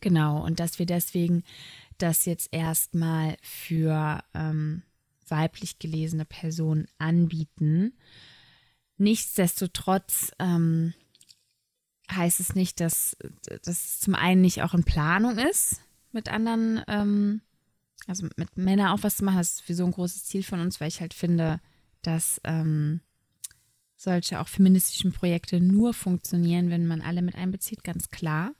Genau, 0.00 0.44
und 0.44 0.60
dass 0.60 0.78
wir 0.78 0.86
deswegen 0.86 1.42
das 1.98 2.26
jetzt 2.26 2.48
erstmal 2.52 3.36
für 3.42 4.22
ähm, 4.34 4.82
weiblich 5.28 5.78
gelesene 5.78 6.24
Personen 6.24 6.86
anbieten. 6.98 7.94
Nichtsdestotrotz 8.98 10.32
ähm, 10.38 10.92
heißt 12.10 12.40
es 12.40 12.54
nicht, 12.54 12.80
dass 12.80 13.16
das 13.62 14.00
zum 14.00 14.14
einen 14.14 14.42
nicht 14.42 14.62
auch 14.62 14.74
in 14.74 14.84
Planung 14.84 15.38
ist, 15.38 15.80
mit 16.12 16.28
anderen, 16.28 16.82
ähm, 16.86 17.40
also 18.06 18.28
mit 18.36 18.56
Männern 18.56 18.88
auch 18.88 19.02
was 19.02 19.16
zu 19.16 19.24
machen. 19.24 19.38
Das 19.38 19.52
ist 19.52 19.62
für 19.62 19.74
so 19.74 19.84
ein 19.84 19.92
großes 19.92 20.24
Ziel 20.24 20.42
von 20.42 20.60
uns, 20.60 20.80
weil 20.80 20.88
ich 20.88 21.00
halt 21.00 21.14
finde, 21.14 21.60
dass 22.06 22.40
ähm, 22.44 23.00
solche 23.96 24.40
auch 24.40 24.48
feministischen 24.48 25.12
Projekte 25.12 25.60
nur 25.60 25.94
funktionieren, 25.94 26.70
wenn 26.70 26.86
man 26.86 27.00
alle 27.00 27.22
mit 27.22 27.34
einbezieht, 27.34 27.84
ganz 27.84 28.10
klar. 28.10 28.54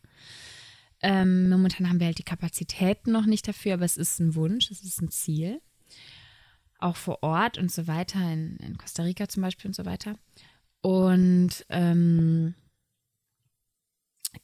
Ähm, 1.01 1.51
momentan 1.51 1.89
haben 1.89 2.01
wir 2.01 2.07
halt 2.07 2.19
die 2.19 2.25
Kapazitäten 2.25 3.13
noch 3.13 3.27
nicht 3.27 3.47
dafür, 3.47 3.75
aber 3.75 3.85
es 3.85 3.97
ist 3.97 4.21
ein 4.21 4.35
Wunsch, 4.35 4.71
es 4.71 4.83
ist 4.83 5.03
ein 5.03 5.11
Ziel. 5.11 5.61
Auch 6.79 6.97
vor 6.97 7.23
Ort 7.23 7.59
und 7.59 7.71
so 7.71 7.87
weiter, 7.87 8.21
in, 8.33 8.57
in 8.57 8.79
Costa 8.79 9.03
Rica 9.03 9.29
zum 9.29 9.43
Beispiel 9.43 9.69
und 9.69 9.75
so 9.75 9.85
weiter. 9.85 10.19
Und 10.81 11.65
ähm, 11.69 12.55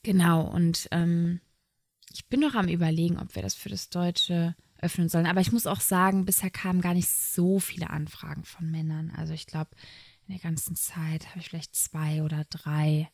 genau, 0.03 0.47
und 0.47 0.87
ähm, 0.91 1.41
ich 2.13 2.27
bin 2.27 2.39
noch 2.39 2.55
am 2.55 2.67
Überlegen, 2.67 3.17
ob 3.17 3.35
wir 3.35 3.41
das 3.41 3.55
für 3.55 3.69
das 3.69 3.89
Deutsche 3.89 4.55
öffnen 4.81 5.09
sollen. 5.09 5.25
Aber 5.25 5.41
ich 5.41 5.51
muss 5.51 5.67
auch 5.67 5.79
sagen, 5.79 6.25
bisher 6.25 6.49
kamen 6.49 6.81
gar 6.81 6.93
nicht 6.93 7.09
so 7.09 7.59
viele 7.59 7.89
Anfragen 7.89 8.43
von 8.43 8.69
Männern. 8.69 9.11
Also 9.15 9.33
ich 9.33 9.47
glaube, 9.47 9.71
in 10.27 10.33
der 10.33 10.41
ganzen 10.41 10.75
Zeit 10.75 11.29
habe 11.29 11.39
ich 11.39 11.49
vielleicht 11.49 11.75
zwei 11.75 12.23
oder 12.23 12.45
drei 12.49 13.09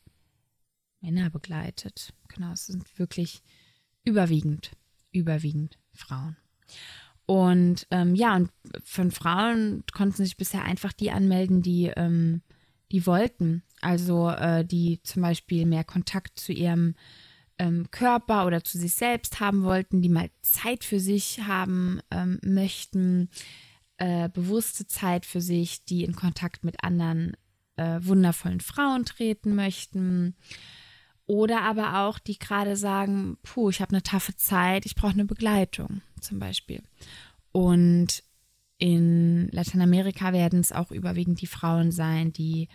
Männer 1.00 1.30
begleitet. 1.30 2.12
Genau, 2.28 2.52
es 2.52 2.66
sind 2.66 2.98
wirklich 2.98 3.42
überwiegend, 4.04 4.72
überwiegend 5.12 5.78
Frauen. 5.92 6.36
Und 7.26 7.86
ähm, 7.90 8.14
ja, 8.14 8.36
und 8.36 8.50
von 8.84 9.10
Frauen 9.10 9.84
konnten 9.92 10.24
sich 10.24 10.36
bisher 10.36 10.64
einfach 10.64 10.92
die 10.92 11.10
anmelden, 11.10 11.60
die, 11.60 11.92
ähm, 11.94 12.42
die 12.90 13.06
wollten. 13.06 13.62
Also 13.80 14.30
äh, 14.30 14.64
die 14.64 15.02
zum 15.02 15.22
Beispiel 15.22 15.66
mehr 15.66 15.84
Kontakt 15.84 16.38
zu 16.38 16.52
ihrem 16.52 16.94
ähm, 17.58 17.90
Körper 17.90 18.46
oder 18.46 18.62
zu 18.62 18.78
sich 18.78 18.94
selbst 18.94 19.40
haben 19.40 19.62
wollten, 19.64 20.02
die 20.02 20.08
mal 20.08 20.30
Zeit 20.42 20.84
für 20.84 21.00
sich 21.00 21.40
haben 21.40 22.00
ähm, 22.10 22.38
möchten, 22.42 23.28
äh, 23.96 24.28
bewusste 24.28 24.86
Zeit 24.86 25.26
für 25.26 25.40
sich, 25.40 25.84
die 25.84 26.04
in 26.04 26.14
Kontakt 26.14 26.64
mit 26.64 26.84
anderen 26.84 27.36
äh, 27.76 27.98
wundervollen 28.02 28.60
Frauen 28.60 29.04
treten 29.04 29.54
möchten. 29.54 30.36
Oder 31.26 31.62
aber 31.62 32.06
auch, 32.06 32.18
die 32.18 32.38
gerade 32.38 32.76
sagen, 32.76 33.36
puh, 33.42 33.70
ich 33.70 33.80
habe 33.80 33.90
eine 33.90 34.02
taffe 34.02 34.34
Zeit, 34.36 34.86
ich 34.86 34.94
brauche 34.94 35.12
eine 35.12 35.26
Begleitung 35.26 36.00
zum 36.20 36.38
Beispiel. 36.38 36.82
Und 37.52 38.22
in 38.78 39.48
Lateinamerika 39.50 40.32
werden 40.32 40.60
es 40.60 40.72
auch 40.72 40.90
überwiegend 40.90 41.40
die 41.40 41.46
Frauen 41.46 41.90
sein, 41.90 42.32
die 42.32 42.68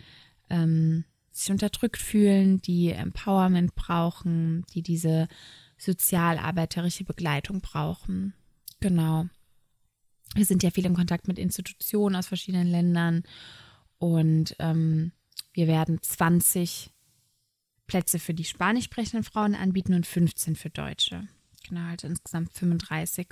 ähm, 0.50 1.04
sich 1.34 1.50
unterdrückt 1.50 1.98
fühlen, 1.98 2.62
die 2.62 2.90
Empowerment 2.90 3.74
brauchen, 3.74 4.64
die 4.72 4.82
diese 4.82 5.28
sozialarbeiterische 5.76 7.04
Begleitung 7.04 7.60
brauchen. 7.60 8.34
Genau. 8.80 9.26
Wir 10.34 10.44
sind 10.44 10.62
ja 10.62 10.70
viel 10.70 10.86
in 10.86 10.94
Kontakt 10.94 11.26
mit 11.26 11.38
Institutionen 11.38 12.16
aus 12.16 12.28
verschiedenen 12.28 12.68
Ländern 12.68 13.24
und 13.98 14.54
ähm, 14.60 15.12
wir 15.52 15.66
werden 15.66 16.00
20 16.00 16.90
Plätze 17.86 18.18
für 18.18 18.34
die 18.34 18.44
spanisch 18.44 18.84
sprechenden 18.84 19.24
Frauen 19.24 19.54
anbieten 19.54 19.94
und 19.94 20.06
15 20.06 20.56
für 20.56 20.70
Deutsche. 20.70 21.28
Genau, 21.68 21.88
also 21.88 22.06
insgesamt 22.06 22.52
35. 22.52 23.28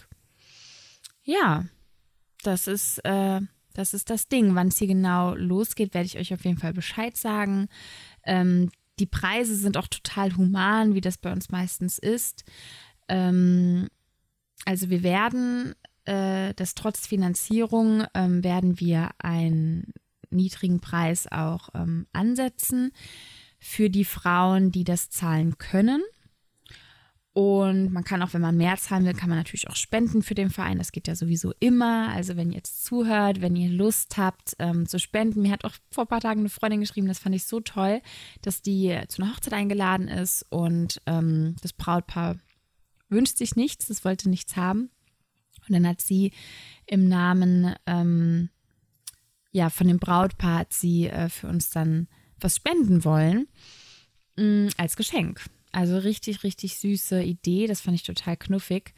Ja, 1.22 1.66
das 2.42 2.66
ist, 2.66 2.98
äh, 3.04 3.40
das 3.74 3.94
ist 3.94 4.10
das 4.10 4.28
Ding. 4.28 4.54
Wann 4.54 4.68
es 4.68 4.78
hier 4.78 4.88
genau 4.88 5.34
losgeht, 5.34 5.94
werde 5.94 6.06
ich 6.06 6.18
euch 6.18 6.32
auf 6.32 6.44
jeden 6.44 6.58
Fall 6.58 6.72
Bescheid 6.72 7.16
sagen. 7.16 7.68
Ähm, 8.24 8.70
die 8.98 9.06
Preise 9.06 9.56
sind 9.56 9.76
auch 9.76 9.88
total 9.88 10.36
human, 10.36 10.94
wie 10.94 11.00
das 11.00 11.18
bei 11.18 11.32
uns 11.32 11.50
meistens 11.50 11.98
ist. 11.98 12.44
Ähm, 13.08 13.88
also 14.64 14.90
wir 14.90 15.02
werden 15.02 15.74
äh, 16.04 16.54
das 16.54 16.74
trotz 16.74 17.06
Finanzierung 17.06 18.04
ähm, 18.14 18.44
werden 18.44 18.80
wir 18.80 19.10
einen 19.18 19.92
niedrigen 20.30 20.80
Preis 20.80 21.30
auch 21.30 21.68
ähm, 21.74 22.06
ansetzen 22.12 22.92
für 23.58 23.90
die 23.90 24.04
Frauen, 24.04 24.72
die 24.72 24.84
das 24.84 25.10
zahlen 25.10 25.58
können. 25.58 26.02
Und 27.34 27.92
man 27.92 28.04
kann 28.04 28.20
auch, 28.20 28.34
wenn 28.34 28.42
man 28.42 28.58
mehr 28.58 28.76
zahlen 28.76 29.06
will, 29.06 29.14
kann 29.14 29.30
man 29.30 29.38
natürlich 29.38 29.68
auch 29.68 29.76
spenden 29.76 30.22
für 30.22 30.34
den 30.34 30.50
Verein. 30.50 30.76
Das 30.76 30.92
geht 30.92 31.08
ja 31.08 31.14
sowieso 31.14 31.54
immer. 31.60 32.10
Also 32.10 32.36
wenn 32.36 32.50
ihr 32.50 32.56
jetzt 32.56 32.84
zuhört, 32.84 33.40
wenn 33.40 33.56
ihr 33.56 33.70
Lust 33.70 34.18
habt 34.18 34.54
ähm, 34.58 34.86
zu 34.86 34.98
spenden. 34.98 35.40
Mir 35.40 35.52
hat 35.52 35.64
auch 35.64 35.74
vor 35.90 36.04
ein 36.04 36.08
paar 36.08 36.20
Tagen 36.20 36.40
eine 36.40 36.50
Freundin 36.50 36.80
geschrieben, 36.80 37.08
das 37.08 37.20
fand 37.20 37.34
ich 37.34 37.44
so 37.44 37.60
toll, 37.60 38.02
dass 38.42 38.60
die 38.60 38.98
zu 39.08 39.22
einer 39.22 39.32
Hochzeit 39.32 39.54
eingeladen 39.54 40.08
ist 40.08 40.44
und 40.50 41.00
ähm, 41.06 41.56
das 41.62 41.72
Brautpaar 41.72 42.36
wünscht 43.08 43.38
sich 43.38 43.56
nichts, 43.56 43.86
das 43.86 44.04
wollte 44.04 44.28
nichts 44.28 44.56
haben. 44.56 44.90
Und 45.66 45.74
dann 45.74 45.86
hat 45.86 46.02
sie 46.02 46.32
im 46.86 47.08
Namen 47.08 47.74
ähm, 47.86 48.50
ja, 49.52 49.70
von 49.70 49.86
dem 49.86 49.98
Brautpaar 49.98 50.60
hat 50.60 50.72
sie 50.72 51.06
äh, 51.06 51.28
für 51.28 51.46
uns 51.46 51.70
dann 51.70 52.08
was 52.40 52.56
spenden 52.56 53.04
wollen 53.04 53.46
mh, 54.36 54.44
mm, 54.44 54.68
als 54.76 54.96
Geschenk. 54.96 55.42
Also 55.72 55.98
richtig, 55.98 56.44
richtig 56.44 56.76
süße 56.76 57.22
Idee. 57.22 57.66
Das 57.66 57.80
fand 57.80 57.96
ich 57.96 58.02
total 58.02 58.36
knuffig. 58.36 58.94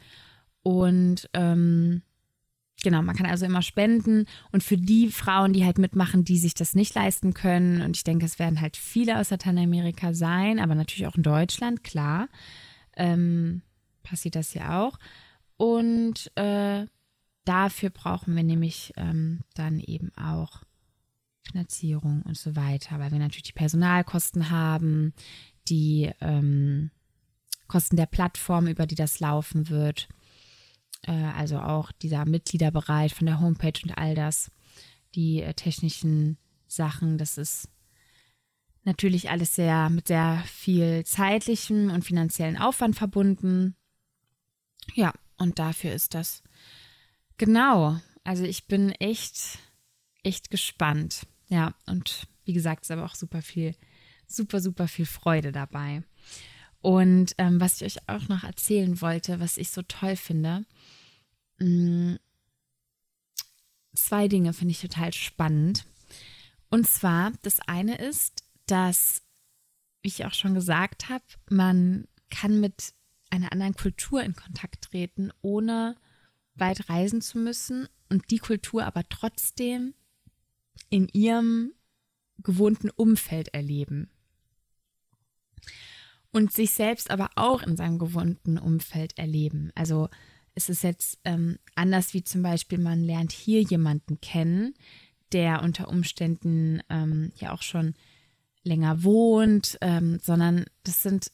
Und 0.61 1.29
ähm, 1.33 2.01
genau, 2.83 3.01
man 3.01 3.15
kann 3.15 3.25
also 3.25 3.45
immer 3.45 3.61
spenden. 3.61 4.25
Und 4.51 4.63
für 4.63 4.77
die 4.77 5.09
Frauen, 5.09 5.53
die 5.53 5.65
halt 5.65 5.77
mitmachen, 5.77 6.25
die 6.25 6.37
sich 6.37 6.53
das 6.53 6.75
nicht 6.75 6.93
leisten 6.93 7.33
können, 7.33 7.81
und 7.81 7.95
ich 7.95 8.03
denke, 8.03 8.25
es 8.25 8.39
werden 8.39 8.61
halt 8.61 8.77
viele 8.77 9.19
aus 9.19 9.29
Lateinamerika 9.29 10.13
sein, 10.13 10.59
aber 10.59 10.75
natürlich 10.75 11.07
auch 11.07 11.15
in 11.15 11.23
Deutschland, 11.23 11.83
klar, 11.83 12.27
ähm, 12.97 13.61
passiert 14.03 14.35
das 14.35 14.53
ja 14.53 14.81
auch. 14.81 14.99
Und 15.57 16.31
äh, 16.35 16.85
dafür 17.45 17.89
brauchen 17.89 18.35
wir 18.35 18.43
nämlich 18.43 18.93
ähm, 18.97 19.39
dann 19.53 19.79
eben 19.79 20.11
auch 20.17 20.63
Finanzierung 21.43 22.23
und 22.23 22.37
so 22.37 22.55
weiter, 22.55 22.99
weil 22.99 23.11
wir 23.11 23.19
natürlich 23.19 23.43
die 23.43 23.53
Personalkosten 23.53 24.49
haben, 24.49 25.13
die 25.67 26.11
ähm, 26.21 26.91
Kosten 27.67 27.95
der 27.95 28.05
Plattform, 28.05 28.67
über 28.67 28.85
die 28.85 28.95
das 28.95 29.19
laufen 29.19 29.69
wird. 29.69 30.07
Äh, 31.03 31.11
also 31.11 31.59
auch 31.59 31.91
dieser 31.91 32.25
Mitgliederbereich 32.25 33.13
von 33.13 33.25
der 33.25 33.39
Homepage 33.39 33.79
und 33.83 33.97
all 33.97 34.15
das, 34.15 34.51
die 35.15 35.41
äh, 35.41 35.53
technischen 35.53 36.37
Sachen, 36.67 37.17
das 37.17 37.37
ist 37.37 37.69
natürlich 38.83 39.29
alles 39.29 39.55
sehr 39.55 39.89
mit 39.89 40.07
sehr 40.07 40.43
viel 40.45 41.03
zeitlichem 41.05 41.89
und 41.91 42.05
finanziellen 42.05 42.57
Aufwand 42.57 42.95
verbunden. 42.95 43.75
Ja, 44.93 45.13
und 45.37 45.57
dafür 45.59 45.93
ist 45.93 46.13
das 46.13 46.43
genau. 47.37 47.99
Also 48.23 48.43
ich 48.43 48.67
bin 48.67 48.91
echt, 48.91 49.59
echt 50.23 50.49
gespannt. 50.49 51.25
Ja, 51.49 51.73
und 51.87 52.27
wie 52.45 52.53
gesagt, 52.53 52.83
es 52.83 52.89
ist 52.89 52.91
aber 52.91 53.05
auch 53.05 53.15
super 53.15 53.41
viel 53.41 53.75
super, 54.27 54.59
super 54.59 54.87
viel 54.87 55.05
Freude 55.05 55.51
dabei. 55.51 56.03
Und 56.81 57.33
ähm, 57.39 57.59
was 57.59 57.81
ich 57.81 57.97
euch 57.97 58.09
auch 58.09 58.27
noch 58.27 58.43
erzählen 58.43 59.01
wollte, 59.01 59.39
was 59.39 59.57
ich 59.57 59.71
so 59.71 59.81
toll 59.81 60.15
finde, 60.15 60.65
mh, 61.57 62.13
mm, 62.13 62.19
zwei 63.95 64.27
Dinge 64.27 64.53
finde 64.53 64.73
ich 64.73 64.81
total 64.81 65.11
spannend. 65.13 65.85
Und 66.69 66.87
zwar, 66.87 67.31
das 67.41 67.59
eine 67.61 67.97
ist, 67.97 68.43
dass, 68.67 69.23
wie 70.01 70.09
ich 70.09 70.25
auch 70.25 70.33
schon 70.33 70.53
gesagt 70.53 71.09
habe, 71.09 71.23
man 71.49 72.07
kann 72.29 72.59
mit 72.59 72.93
einer 73.29 73.51
anderen 73.51 73.73
Kultur 73.73 74.21
in 74.21 74.35
Kontakt 74.35 74.85
treten, 74.85 75.31
ohne 75.41 75.95
weit 76.53 76.89
reisen 76.89 77.21
zu 77.21 77.37
müssen 77.39 77.87
und 78.09 78.29
die 78.29 78.39
Kultur 78.39 78.85
aber 78.85 79.03
trotzdem 79.09 79.93
in 80.89 81.07
ihrem 81.07 81.73
gewohnten 82.43 82.89
Umfeld 82.91 83.53
erleben 83.53 84.11
und 86.31 86.51
sich 86.51 86.71
selbst 86.71 87.11
aber 87.11 87.29
auch 87.35 87.63
in 87.63 87.77
seinem 87.77 87.97
gewohnten 87.97 88.57
Umfeld 88.57 89.17
erleben. 89.17 89.71
Also 89.75 90.09
es 90.53 90.69
ist 90.69 90.83
jetzt 90.83 91.19
ähm, 91.23 91.59
anders 91.75 92.13
wie 92.13 92.23
zum 92.23 92.41
Beispiel, 92.41 92.77
man 92.77 93.03
lernt 93.03 93.31
hier 93.31 93.61
jemanden 93.61 94.19
kennen, 94.21 94.73
der 95.31 95.63
unter 95.63 95.89
Umständen 95.89 96.81
ähm, 96.89 97.31
ja 97.35 97.53
auch 97.53 97.61
schon 97.61 97.93
länger 98.63 99.03
wohnt, 99.03 99.77
ähm, 99.81 100.19
sondern 100.21 100.65
das 100.83 101.03
sind, 101.03 101.31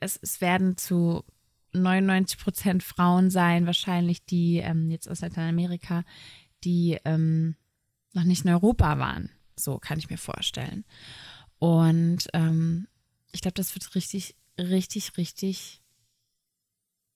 es, 0.00 0.18
es 0.22 0.40
werden 0.40 0.76
zu 0.76 1.24
99 1.72 2.38
Prozent 2.38 2.82
Frauen 2.82 3.30
sein, 3.30 3.66
wahrscheinlich, 3.66 4.24
die 4.24 4.58
ähm, 4.58 4.90
jetzt 4.90 5.08
aus 5.08 5.20
Lateinamerika, 5.20 6.04
die 6.64 6.98
ähm, 7.04 7.56
noch 8.12 8.24
nicht 8.24 8.44
in 8.44 8.50
Europa 8.50 8.98
waren. 8.98 9.30
So 9.56 9.78
kann 9.78 9.98
ich 9.98 10.10
mir 10.10 10.18
vorstellen. 10.18 10.84
Und 11.58 12.28
ähm, 12.32 12.88
ich 13.36 13.42
glaube, 13.42 13.54
das 13.54 13.74
wird 13.74 13.94
richtig, 13.94 14.34
richtig, 14.58 15.18
richtig 15.18 15.82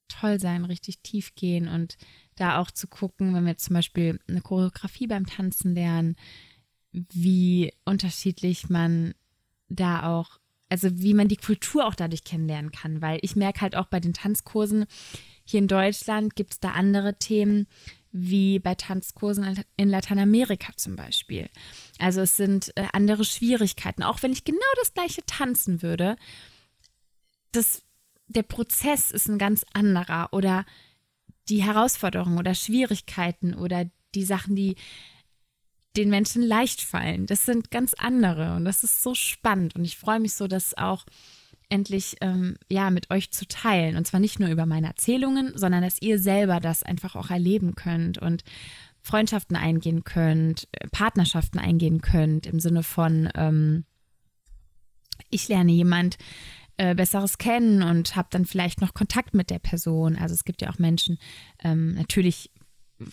toll 0.09 0.39
sein, 0.39 0.67
richtig 0.67 1.01
tief 1.01 1.35
gehen 1.35 1.67
und 1.67 1.97
da 2.37 2.59
auch 2.59 2.71
zu 2.71 2.89
gucken, 2.89 3.35
wenn 3.35 3.47
wir 3.47 3.57
zum 3.57 3.73
Beispiel 3.73 4.21
eine 4.29 4.43
Choreografie 4.43 5.07
beim 5.07 5.25
Tanzen 5.25 5.75
lernen, 5.75 6.17
wie 6.93 7.73
unterschiedlich 7.87 8.69
man 8.69 9.15
da 9.69 10.15
auch, 10.15 10.39
also 10.69 10.91
wie 10.99 11.15
man 11.15 11.29
die 11.29 11.37
Kultur 11.37 11.87
auch 11.87 11.95
dadurch 11.95 12.23
kennenlernen 12.25 12.71
kann, 12.71 13.01
weil 13.01 13.19
ich 13.23 13.35
merke 13.35 13.63
halt 13.63 13.77
auch 13.77 13.87
bei 13.87 14.01
den 14.01 14.13
Tanzkursen 14.13 14.85
hier 15.45 15.61
in 15.61 15.69
Deutschland 15.69 16.37
gibt 16.37 16.53
es 16.53 16.61
da 16.61 16.73
andere 16.73 17.19
Themen, 17.19 17.67
wie 18.13 18.59
bei 18.59 18.75
Tanzkursen 18.75 19.63
in 19.77 19.89
Lateinamerika 19.89 20.73
zum 20.77 20.97
Beispiel. 20.97 21.49
Also 21.99 22.23
es 22.23 22.37
sind 22.37 22.73
äh, 22.77 22.87
andere 22.93 23.25
Schwierigkeiten. 23.25 24.03
Auch 24.03 24.23
wenn 24.23 24.33
ich 24.33 24.45
genau 24.45 24.59
das 24.81 24.95
gleiche 24.95 25.25
tanzen 25.27 25.83
würde, 25.83 26.17
das, 27.53 27.83
der 28.27 28.43
Prozess 28.43 29.11
ist 29.11 29.29
ein 29.29 29.39
ganz 29.39 29.65
anderer 29.73 30.29
oder 30.33 30.65
die 31.49 31.63
Herausforderungen 31.63 32.39
oder 32.39 32.55
Schwierigkeiten 32.55 33.55
oder 33.55 33.87
die 34.15 34.25
Sachen, 34.25 34.57
die 34.57 34.77
den 35.97 36.11
Menschen 36.11 36.43
leicht 36.43 36.83
fallen, 36.83 37.27
das 37.27 37.45
sind 37.45 37.71
ganz 37.71 37.95
andere 37.95 38.55
und 38.55 38.65
das 38.65 38.85
ist 38.85 39.03
so 39.03 39.15
spannend 39.15 39.75
und 39.75 39.85
ich 39.85 39.97
freue 39.97 40.21
mich 40.21 40.35
so, 40.35 40.47
dass 40.47 40.77
auch 40.77 41.05
endlich 41.71 42.17
ähm, 42.21 42.57
ja 42.69 42.91
mit 42.91 43.11
euch 43.11 43.31
zu 43.31 43.47
teilen. 43.47 43.97
Und 43.97 44.07
zwar 44.07 44.21
nicht 44.21 44.41
nur 44.41 44.49
über 44.49 44.67
meine 44.67 44.89
Erzählungen, 44.89 45.53
sondern 45.57 45.83
dass 45.83 46.03
ihr 46.03 46.19
selber 46.19 46.61
das 46.61 46.83
einfach 46.83 47.17
auch 47.17 47.31
erleben 47.31 47.75
könnt 47.75 48.19
und 48.19 48.43
Freundschaften 49.03 49.57
eingehen 49.57 50.05
könnt, 50.05 50.69
äh, 50.73 50.89
Partnerschaften 50.89 51.59
eingehen 51.59 52.01
könnt, 52.01 52.47
im 52.47 52.61
Sinne 52.61 52.83
von, 52.83 53.31
ähm, 53.35 53.85
ich 55.31 55.49
lerne 55.49 55.73
jemand 55.73 56.19
äh, 56.77 56.95
Besseres 56.95 57.39
kennen 57.39 57.83
und 57.83 58.17
habe 58.17 58.29
dann 58.31 58.47
vielleicht 58.47 58.81
noch 58.81 58.95
Kontakt 58.95 59.35
mit 59.35 59.51
der 59.51 59.59
Person. 59.59 60.17
Also 60.17 60.35
es 60.35 60.45
gibt 60.45 60.63
ja 60.63 60.71
auch 60.71 60.79
Menschen, 60.79 61.19
ähm, 61.63 61.95
natürlich 61.95 62.51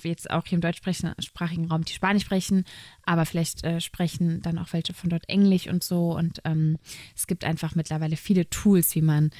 jetzt 0.03 0.29
auch 0.29 0.45
hier 0.45 0.57
im 0.57 0.61
deutschsprachigen 0.61 1.67
Raum, 1.67 1.83
die 1.83 1.93
Spanisch 1.93 2.23
sprechen, 2.23 2.65
aber 3.03 3.25
vielleicht 3.25 3.63
äh, 3.63 3.81
sprechen 3.81 4.41
dann 4.41 4.57
auch 4.57 4.73
welche 4.73 4.93
von 4.93 5.09
dort 5.09 5.27
Englisch 5.29 5.67
und 5.67 5.83
so. 5.83 6.15
Und 6.15 6.41
ähm, 6.45 6.77
es 7.15 7.27
gibt 7.27 7.43
einfach 7.43 7.75
mittlerweile 7.75 8.17
viele 8.17 8.49
Tools, 8.49 8.95
wie 8.95 9.01
man 9.01 9.31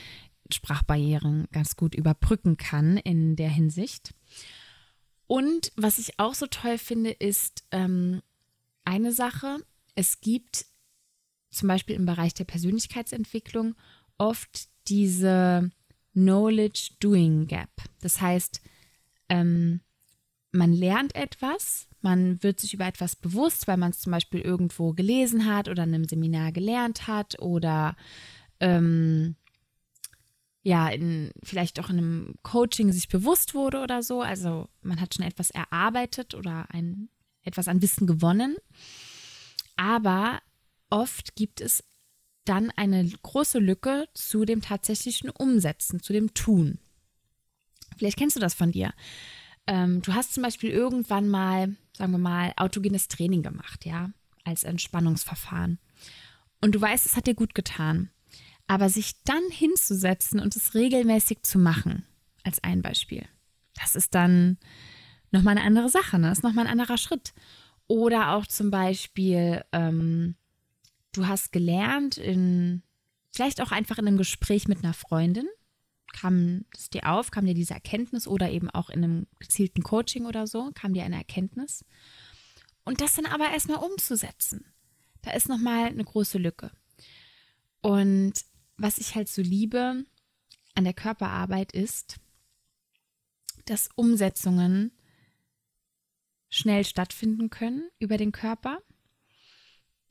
Sprachbarrieren 0.51 1.47
ganz 1.51 1.75
gut 1.75 1.93
überbrücken 1.93 2.57
kann 2.57 2.97
in 2.97 3.35
der 3.35 3.49
Hinsicht. 3.49 4.13
Und 5.27 5.73
was 5.75 5.97
ich 5.97 6.19
auch 6.19 6.33
so 6.33 6.47
toll 6.47 6.77
finde, 6.77 7.11
ist 7.11 7.65
ähm, 7.71 8.21
eine 8.85 9.11
Sache, 9.11 9.57
es 9.95 10.21
gibt 10.21 10.65
zum 11.49 11.67
Beispiel 11.67 11.95
im 11.95 12.05
Bereich 12.05 12.33
der 12.33 12.45
Persönlichkeitsentwicklung 12.45 13.75
oft 14.17 14.69
diese 14.87 15.69
Knowledge-Doing 16.13 17.47
Gap. 17.47 17.69
Das 18.01 18.21
heißt, 18.21 18.61
ähm, 19.29 19.81
man 20.57 20.73
lernt 20.73 21.15
etwas, 21.15 21.87
man 22.01 22.41
wird 22.43 22.59
sich 22.59 22.73
über 22.73 22.85
etwas 22.85 23.15
bewusst, 23.15 23.67
weil 23.67 23.77
man 23.77 23.91
es 23.91 23.99
zum 23.99 24.11
Beispiel 24.11 24.41
irgendwo 24.41 24.93
gelesen 24.93 25.45
hat 25.45 25.67
oder 25.67 25.83
in 25.83 25.93
einem 25.93 26.07
Seminar 26.07 26.51
gelernt 26.51 27.07
hat 27.07 27.39
oder 27.39 27.95
ähm, 28.59 29.35
ja, 30.63 30.89
in, 30.89 31.31
vielleicht 31.43 31.79
auch 31.79 31.89
in 31.89 31.97
einem 31.97 32.35
Coaching 32.43 32.91
sich 32.91 33.07
bewusst 33.07 33.53
wurde 33.53 33.79
oder 33.81 34.03
so. 34.03 34.21
Also 34.21 34.67
man 34.81 34.99
hat 34.99 35.15
schon 35.15 35.25
etwas 35.25 35.49
erarbeitet 35.49 36.33
oder 36.33 36.67
ein, 36.71 37.09
etwas 37.43 37.67
an 37.67 37.81
Wissen 37.81 38.05
gewonnen. 38.05 38.57
Aber 39.77 40.41
oft 40.89 41.35
gibt 41.35 41.61
es 41.61 41.83
dann 42.43 42.71
eine 42.71 43.07
große 43.07 43.59
Lücke 43.59 44.07
zu 44.13 44.45
dem 44.45 44.61
tatsächlichen 44.61 45.29
Umsetzen, 45.29 46.01
zu 46.01 46.13
dem 46.13 46.33
Tun. 46.33 46.79
Vielleicht 47.97 48.17
kennst 48.17 48.35
du 48.35 48.39
das 48.39 48.53
von 48.53 48.71
dir. 48.71 48.93
Ähm, 49.67 50.01
du 50.01 50.13
hast 50.13 50.33
zum 50.33 50.43
Beispiel 50.43 50.71
irgendwann 50.71 51.27
mal, 51.27 51.75
sagen 51.93 52.11
wir 52.11 52.17
mal, 52.17 52.53
autogenes 52.55 53.07
Training 53.07 53.43
gemacht, 53.43 53.85
ja, 53.85 54.11
als 54.43 54.63
Entspannungsverfahren. 54.63 55.77
Und 56.61 56.73
du 56.73 56.81
weißt, 56.81 57.05
es 57.05 57.15
hat 57.15 57.27
dir 57.27 57.35
gut 57.35 57.53
getan. 57.53 58.09
Aber 58.65 58.89
sich 58.89 59.23
dann 59.23 59.43
hinzusetzen 59.49 60.39
und 60.39 60.55
es 60.55 60.73
regelmäßig 60.73 61.43
zu 61.43 61.57
machen, 61.59 62.05
als 62.43 62.63
ein 62.63 62.81
Beispiel, 62.81 63.25
das 63.75 63.95
ist 63.95 64.15
dann 64.15 64.57
nochmal 65.31 65.57
eine 65.57 65.65
andere 65.65 65.89
Sache, 65.89 66.19
ne? 66.19 66.29
Das 66.29 66.39
ist 66.39 66.43
nochmal 66.43 66.65
ein 66.65 66.71
anderer 66.71 66.97
Schritt. 66.97 67.33
Oder 67.87 68.33
auch 68.33 68.45
zum 68.45 68.69
Beispiel, 68.71 69.63
ähm, 69.71 70.35
du 71.13 71.27
hast 71.27 71.51
gelernt, 71.51 72.17
in, 72.17 72.83
vielleicht 73.33 73.61
auch 73.61 73.71
einfach 73.71 73.97
in 73.97 74.07
einem 74.07 74.17
Gespräch 74.17 74.67
mit 74.67 74.83
einer 74.83 74.93
Freundin, 74.93 75.47
kam 76.19 76.65
es 76.73 76.89
dir 76.89 77.07
auf, 77.07 77.31
kam 77.31 77.45
dir 77.45 77.53
diese 77.53 77.73
Erkenntnis 77.73 78.27
oder 78.27 78.49
eben 78.49 78.69
auch 78.69 78.89
in 78.89 79.03
einem 79.03 79.27
gezielten 79.39 79.83
Coaching 79.83 80.25
oder 80.25 80.47
so, 80.47 80.71
kam 80.73 80.93
dir 80.93 81.03
eine 81.03 81.17
Erkenntnis. 81.17 81.85
Und 82.83 83.01
das 83.01 83.15
dann 83.15 83.25
aber 83.25 83.51
erstmal 83.51 83.83
umzusetzen, 83.83 84.65
da 85.21 85.31
ist 85.31 85.49
nochmal 85.49 85.87
eine 85.87 86.03
große 86.03 86.37
Lücke. 86.37 86.71
Und 87.81 88.33
was 88.77 88.97
ich 88.97 89.15
halt 89.15 89.29
so 89.29 89.41
liebe 89.41 90.05
an 90.75 90.83
der 90.83 90.93
Körperarbeit 90.93 91.71
ist, 91.71 92.17
dass 93.65 93.89
Umsetzungen 93.95 94.91
schnell 96.49 96.85
stattfinden 96.85 97.49
können 97.49 97.89
über 97.99 98.17
den 98.17 98.31
Körper. 98.31 98.79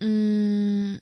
Mm, 0.01 0.97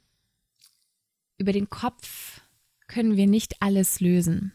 über 1.36 1.52
den 1.52 1.68
Kopf 1.68 2.40
können 2.86 3.16
wir 3.16 3.26
nicht 3.26 3.60
alles 3.60 4.00
lösen. 4.00 4.54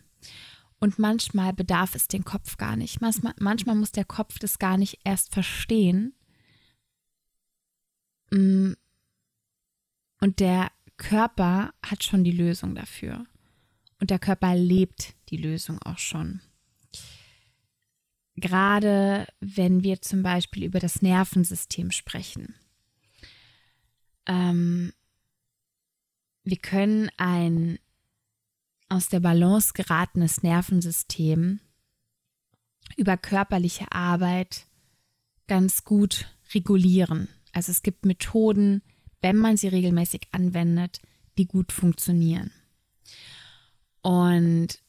Und 0.79 0.97
manchmal 0.97 1.53
bedarf 1.53 1.93
es 1.95 2.07
den 2.07 2.23
Kopf 2.23 2.57
gar 2.57 2.77
nicht. 2.77 3.01
Manchmal, 3.01 3.75
muss 3.75 3.91
der 3.91 4.05
Kopf 4.05 4.39
das 4.39 4.59
gar 4.59 4.77
nicht 4.77 4.99
erst 5.03 5.33
verstehen. 5.33 6.13
Mm, 8.31 8.73
und 10.21 10.39
der 10.39 10.71
Körper 10.97 11.73
hat 11.85 12.03
schon 12.03 12.23
die 12.23 12.31
Lösung 12.31 12.75
dafür. 12.75 13.25
Und 13.99 14.09
der 14.09 14.19
Körper 14.19 14.55
lebt 14.55 15.15
die 15.29 15.37
Lösung 15.37 15.81
auch 15.81 15.97
schon. 15.97 16.41
Gerade 18.35 19.27
wenn 19.41 19.83
wir 19.83 20.01
zum 20.01 20.23
Beispiel 20.23 20.63
über 20.63 20.79
das 20.79 21.01
Nervensystem 21.01 21.91
sprechen. 21.91 22.55
Ähm, 24.25 24.93
wir 26.43 26.57
können 26.57 27.09
ein 27.17 27.79
aus 28.89 29.07
der 29.07 29.19
Balance 29.19 29.73
geratenes 29.73 30.43
Nervensystem 30.43 31.59
über 32.97 33.17
körperliche 33.17 33.91
Arbeit 33.91 34.65
ganz 35.47 35.83
gut 35.83 36.27
regulieren. 36.53 37.29
Also 37.53 37.71
es 37.71 37.83
gibt 37.83 38.05
Methoden, 38.05 38.81
wenn 39.21 39.37
man 39.37 39.57
sie 39.57 39.67
regelmäßig 39.67 40.27
anwendet, 40.31 41.01
die 41.37 41.47
gut 41.47 41.71
funktionieren. 41.71 42.51
Und 44.01 44.79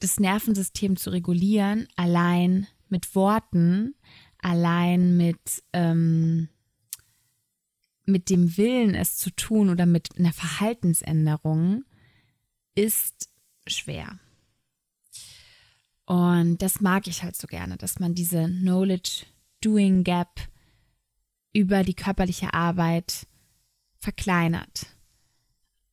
das 0.00 0.20
Nervensystem 0.20 0.96
zu 0.96 1.10
regulieren, 1.10 1.88
allein 1.96 2.66
mit 2.88 3.14
Worten, 3.14 3.94
allein 4.38 5.16
mit, 5.16 5.62
ähm, 5.72 6.48
mit 8.04 8.30
dem 8.30 8.56
Willen, 8.56 8.94
es 8.94 9.16
zu 9.16 9.30
tun 9.30 9.70
oder 9.70 9.86
mit 9.86 10.18
einer 10.18 10.32
Verhaltensänderung, 10.32 11.84
ist 12.74 13.30
schwer. 13.66 14.18
Und 16.06 16.62
das 16.62 16.80
mag 16.80 17.08
ich 17.08 17.22
halt 17.22 17.36
so 17.36 17.46
gerne, 17.48 17.76
dass 17.76 17.98
man 17.98 18.14
diese 18.14 18.46
Knowledge-Doing 18.46 20.04
Gap 20.04 20.40
über 21.52 21.82
die 21.82 21.94
körperliche 21.94 22.54
Arbeit 22.54 23.26
verkleinert. 23.98 24.86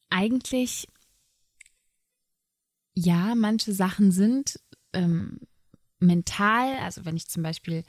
eigentlich, 0.09 0.89
ja, 2.95 3.35
manche 3.35 3.75
Sachen 3.75 4.11
sind 4.11 4.59
ähm, 4.95 5.39
mental, 5.99 6.79
also 6.79 7.05
wenn 7.05 7.17
ich 7.17 7.29
zum 7.29 7.43
Beispiel 7.43 7.85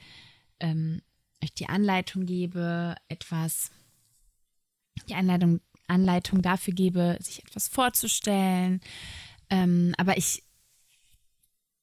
ähm, 0.59 1.01
euch 1.41 1.53
die 1.53 1.69
Anleitung 1.69 2.25
gebe, 2.25 2.95
etwas, 3.07 3.71
die 5.07 5.15
Anleitung, 5.15 5.61
Anleitung 5.87 6.41
dafür 6.41 6.73
gebe, 6.73 7.17
sich 7.21 7.39
etwas 7.39 7.69
vorzustellen, 7.69 8.81
ähm, 9.49 9.93
aber 9.97 10.17
ich 10.17 10.43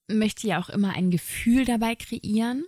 möchte 0.07 0.47
ja 0.47 0.61
auch 0.61 0.69
immer 0.69 0.93
ein 0.93 1.11
Gefühl 1.11 1.65
dabei 1.65 1.95
kreieren 1.95 2.65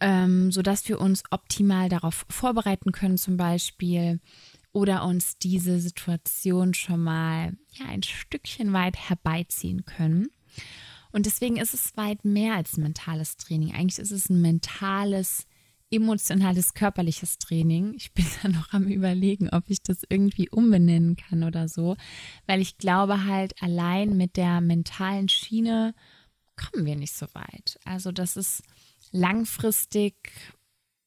ähm, 0.00 0.50
sodass 0.50 0.88
wir 0.88 1.00
uns 1.00 1.22
optimal 1.30 1.88
darauf 1.88 2.26
vorbereiten 2.28 2.92
können 2.92 3.18
zum 3.18 3.36
Beispiel 3.36 4.20
oder 4.72 5.04
uns 5.04 5.36
diese 5.38 5.80
Situation 5.80 6.74
schon 6.74 7.02
mal 7.02 7.56
ja, 7.72 7.86
ein 7.86 8.02
Stückchen 8.02 8.72
weit 8.72 8.96
herbeiziehen 8.96 9.84
können. 9.84 10.28
Und 11.12 11.26
deswegen 11.26 11.56
ist 11.56 11.74
es 11.74 11.96
weit 11.96 12.24
mehr 12.24 12.54
als 12.54 12.76
ein 12.76 12.82
mentales 12.82 13.36
Training. 13.36 13.74
Eigentlich 13.74 13.98
ist 13.98 14.12
es 14.12 14.30
ein 14.30 14.40
mentales, 14.40 15.46
emotionales, 15.90 16.74
körperliches 16.74 17.38
Training. 17.38 17.94
Ich 17.96 18.12
bin 18.12 18.26
da 18.42 18.48
noch 18.48 18.72
am 18.72 18.84
Überlegen, 18.84 19.50
ob 19.50 19.64
ich 19.68 19.82
das 19.82 20.02
irgendwie 20.08 20.48
umbenennen 20.48 21.16
kann 21.16 21.42
oder 21.42 21.68
so, 21.68 21.96
weil 22.46 22.60
ich 22.60 22.78
glaube 22.78 23.24
halt, 23.24 23.60
allein 23.60 24.16
mit 24.16 24.36
der 24.36 24.60
mentalen 24.60 25.28
Schiene 25.28 25.94
kommen 26.56 26.86
wir 26.86 26.96
nicht 26.96 27.14
so 27.14 27.26
weit. 27.34 27.78
Also 27.84 28.12
das 28.12 28.36
ist 28.36 28.62
langfristig 29.10 30.14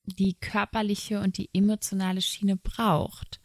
die 0.06 0.36
körperliche 0.36 1.22
und 1.22 1.38
die 1.38 1.50
emotionale 1.54 2.22
Schiene 2.22 2.58
braucht. 2.58 3.40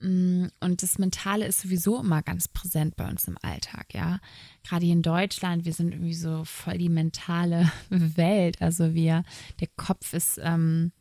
Mm, 0.00 0.46
und 0.60 0.82
das 0.82 0.98
Mentale 0.98 1.46
ist 1.46 1.60
sowieso 1.60 2.00
immer 2.00 2.22
ganz 2.22 2.48
präsent 2.48 2.96
bei 2.96 3.08
uns 3.08 3.26
im 3.26 3.38
Alltag, 3.40 3.94
ja. 3.94 4.20
Gerade 4.62 4.84
hier 4.84 4.94
in 4.94 5.02
Deutschland, 5.02 5.64
wir 5.64 5.72
sind 5.72 5.92
irgendwie 5.92 6.14
so 6.14 6.44
voll 6.44 6.78
die 6.78 6.90
mentale 6.90 7.72
Welt. 7.88 8.60
Also 8.60 8.94
wir, 8.94 9.24
der 9.60 9.68
Kopf 9.76 10.12
ist 10.12 10.38
ähm, 10.42 10.92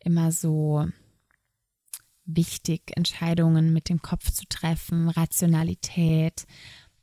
immer 0.00 0.32
so 0.32 0.88
wichtig, 2.24 2.96
Entscheidungen 2.96 3.72
mit 3.72 3.88
dem 3.88 4.02
Kopf 4.02 4.30
zu 4.30 4.44
treffen, 4.48 5.08
Rationalität, 5.08 6.46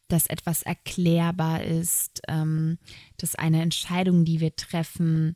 dass 0.09 0.27
etwas 0.27 0.63
erklärbar 0.63 1.63
ist, 1.63 2.21
ähm, 2.27 2.77
dass 3.17 3.35
eine 3.35 3.61
Entscheidung, 3.61 4.25
die 4.25 4.39
wir 4.39 4.55
treffen, 4.55 5.35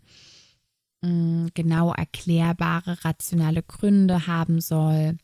mm, 1.01 1.47
genau 1.53 1.93
erklärbare, 1.93 3.03
rationale 3.05 3.63
Gründe 3.63 4.27
haben 4.27 4.62
soll. 4.62 5.17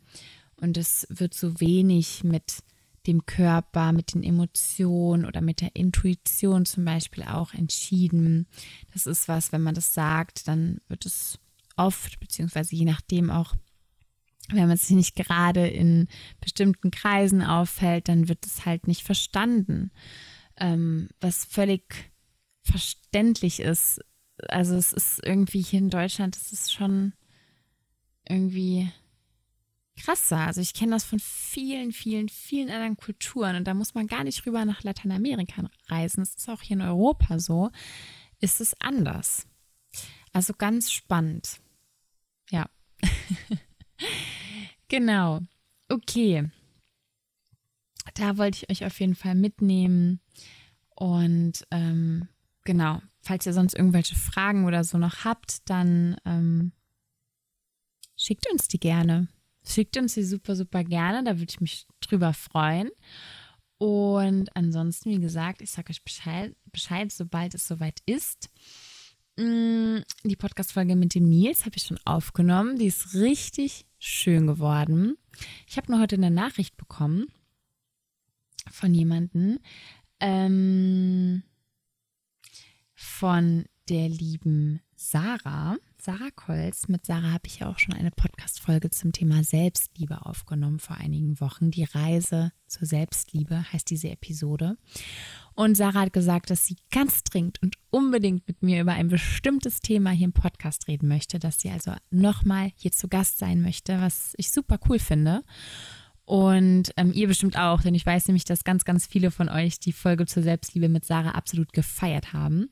und 0.61 0.75
es 0.77 1.07
wird 1.09 1.33
so 1.33 1.61
wenig 1.61 2.25
mit 2.25 2.63
dem 3.07 3.25
Körper, 3.25 3.93
mit 3.93 4.13
den 4.13 4.23
Emotionen 4.23 5.25
oder 5.25 5.41
mit 5.41 5.61
der 5.61 5.75
Intuition 5.75 6.65
zum 6.65 6.85
Beispiel 6.85 7.23
auch 7.23 7.53
entschieden. 7.53 8.45
Das 8.93 9.05
ist 9.07 9.27
was, 9.27 9.51
wenn 9.51 9.61
man 9.61 9.73
das 9.73 9.93
sagt, 9.93 10.47
dann 10.47 10.79
wird 10.89 11.05
es 11.05 11.39
oft, 11.77 12.19
beziehungsweise 12.19 12.75
je 12.75 12.85
nachdem 12.85 13.31
auch, 13.31 13.55
wenn 14.51 14.67
man 14.67 14.77
sich 14.77 14.95
nicht 14.95 15.15
gerade 15.15 15.67
in 15.67 16.07
bestimmten 16.41 16.91
Kreisen 16.91 17.43
auffällt, 17.43 18.07
dann 18.07 18.27
wird 18.27 18.45
es 18.45 18.65
halt 18.65 18.87
nicht 18.87 19.03
verstanden. 19.03 19.91
Ähm, 20.57 21.09
was 21.21 21.45
völlig 21.45 22.11
verständlich 22.63 23.59
ist. 23.59 24.01
Also 24.47 24.75
es 24.75 24.93
ist 24.93 25.21
irgendwie 25.23 25.61
hier 25.61 25.79
in 25.79 25.89
Deutschland, 25.89 26.35
es 26.35 26.51
ist 26.51 26.71
schon 26.71 27.13
irgendwie 28.27 28.91
krasser. 29.99 30.37
Also 30.37 30.61
ich 30.61 30.73
kenne 30.73 30.91
das 30.91 31.03
von 31.03 31.19
vielen, 31.19 31.91
vielen, 31.91 32.29
vielen 32.29 32.69
anderen 32.69 32.97
Kulturen 32.97 33.55
und 33.55 33.65
da 33.65 33.73
muss 33.73 33.95
man 33.95 34.07
gar 34.07 34.23
nicht 34.23 34.45
rüber 34.45 34.65
nach 34.65 34.83
Lateinamerika 34.83 35.69
reisen. 35.87 36.21
Es 36.21 36.35
ist 36.35 36.49
auch 36.49 36.61
hier 36.61 36.77
in 36.77 36.81
Europa 36.81 37.39
so. 37.39 37.69
Ist 38.39 38.61
es 38.61 38.79
anders. 38.79 39.47
Also 40.31 40.53
ganz 40.53 40.91
spannend. 40.91 41.59
Ja. 42.49 42.69
genau. 44.89 45.39
Okay. 45.87 46.49
Da 48.15 48.37
wollte 48.37 48.57
ich 48.57 48.69
euch 48.69 48.85
auf 48.85 48.99
jeden 48.99 49.15
Fall 49.15 49.35
mitnehmen. 49.35 50.19
Und 50.95 51.65
ähm, 51.71 52.27
genau, 52.65 53.01
falls 53.21 53.45
ihr 53.45 53.53
sonst 53.53 53.75
irgendwelche 53.75 54.15
Fragen 54.15 54.65
oder 54.65 54.83
so 54.83 54.97
noch 54.97 55.23
habt, 55.23 55.69
dann 55.69 56.17
ähm, 56.25 56.71
schickt 58.17 58.51
uns 58.51 58.67
die 58.67 58.79
gerne. 58.79 59.27
Schickt 59.65 59.97
uns 59.97 60.15
die 60.15 60.23
super, 60.23 60.55
super 60.55 60.83
gerne. 60.83 61.23
Da 61.23 61.39
würde 61.39 61.51
ich 61.51 61.61
mich 61.61 61.87
drüber 62.01 62.33
freuen. 62.33 62.89
Und 63.77 64.55
ansonsten, 64.55 65.11
wie 65.11 65.19
gesagt, 65.19 65.61
ich 65.61 65.71
sage 65.71 65.91
euch 65.91 66.03
Bescheid, 66.03 66.55
Bescheid, 66.65 67.11
sobald 67.11 67.55
es 67.55 67.67
soweit 67.67 68.01
ist. 68.05 68.49
Mm, 69.37 69.99
die 70.25 70.35
Podcast-Folge 70.35 70.97
mit 70.97 71.15
dem 71.15 71.29
Nils 71.29 71.65
habe 71.65 71.77
ich 71.77 71.83
schon 71.83 71.99
aufgenommen. 72.03 72.77
Die 72.77 72.87
ist 72.87 73.13
richtig 73.13 73.85
schön 73.99 74.47
geworden. 74.47 75.17
Ich 75.67 75.77
habe 75.77 75.91
nur 75.91 76.01
heute 76.01 76.15
eine 76.15 76.31
Nachricht 76.31 76.77
bekommen 76.77 77.27
von 78.71 78.93
jemandem, 78.93 79.59
ähm, 80.19 81.43
von 82.93 83.65
der 83.89 84.09
lieben 84.09 84.81
Sarah. 84.95 85.77
Sarah 86.01 86.31
Kolz. 86.33 86.87
Mit 86.87 87.05
Sarah 87.05 87.33
habe 87.33 87.47
ich 87.47 87.59
ja 87.59 87.69
auch 87.69 87.77
schon 87.77 87.93
eine 87.93 88.11
Podcast-Folge 88.11 88.89
zum 88.89 89.11
Thema 89.11 89.43
Selbstliebe 89.43 90.25
aufgenommen 90.25 90.79
vor 90.79 90.95
einigen 90.95 91.41
Wochen. 91.41 91.71
Die 91.71 91.83
Reise 91.83 92.53
zur 92.67 92.87
Selbstliebe 92.87 93.65
heißt 93.73 93.89
diese 93.89 94.09
Episode. 94.09 94.77
Und 95.55 95.75
Sarah 95.75 96.01
hat 96.01 96.13
gesagt, 96.13 96.51
dass 96.51 96.65
sie 96.65 96.77
ganz 96.89 97.25
dringend 97.25 97.61
und 97.61 97.75
unbedingt 97.89 98.47
mit 98.47 98.63
mir 98.63 98.79
über 98.79 98.93
ein 98.93 99.09
bestimmtes 99.09 99.81
Thema 99.81 100.11
hier 100.11 100.25
im 100.25 100.33
Podcast 100.33 100.87
reden 100.87 101.09
möchte, 101.09 101.37
dass 101.37 101.59
sie 101.59 101.69
also 101.69 101.91
nochmal 102.11 102.71
hier 102.77 102.93
zu 102.93 103.09
Gast 103.09 103.37
sein 103.37 103.61
möchte, 103.61 103.99
was 103.99 104.35
ich 104.37 104.51
super 104.51 104.79
cool 104.87 104.99
finde. 104.99 105.43
Und 106.23 106.93
ähm, 106.95 107.11
ihr 107.11 107.27
bestimmt 107.27 107.57
auch, 107.57 107.81
denn 107.81 107.95
ich 107.95 108.05
weiß 108.05 108.27
nämlich, 108.27 108.45
dass 108.45 108.63
ganz, 108.63 108.85
ganz 108.85 109.05
viele 109.05 109.31
von 109.31 109.49
euch 109.49 109.79
die 109.81 109.91
Folge 109.91 110.27
zur 110.27 110.43
Selbstliebe 110.43 110.87
mit 110.87 111.03
Sarah 111.03 111.31
absolut 111.31 111.73
gefeiert 111.73 112.31
haben. 112.31 112.69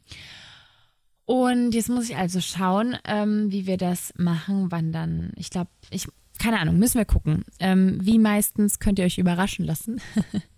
Und 1.27 1.73
jetzt 1.73 1.89
muss 1.89 2.09
ich 2.09 2.15
also 2.15 2.39
schauen, 2.39 2.95
ähm, 3.03 3.51
wie 3.51 3.67
wir 3.67 3.75
das 3.75 4.13
machen, 4.15 4.71
wann 4.71 4.93
dann. 4.93 5.33
Ich 5.35 5.49
glaube, 5.49 5.69
ich, 5.89 6.07
keine 6.39 6.57
Ahnung, 6.57 6.77
müssen 6.77 6.99
wir 6.99 7.05
gucken. 7.05 7.43
Ähm, 7.59 7.97
wie 8.01 8.17
meistens 8.17 8.79
könnt 8.79 8.97
ihr 8.97 9.03
euch 9.03 9.17
überraschen 9.17 9.65
lassen. 9.65 9.99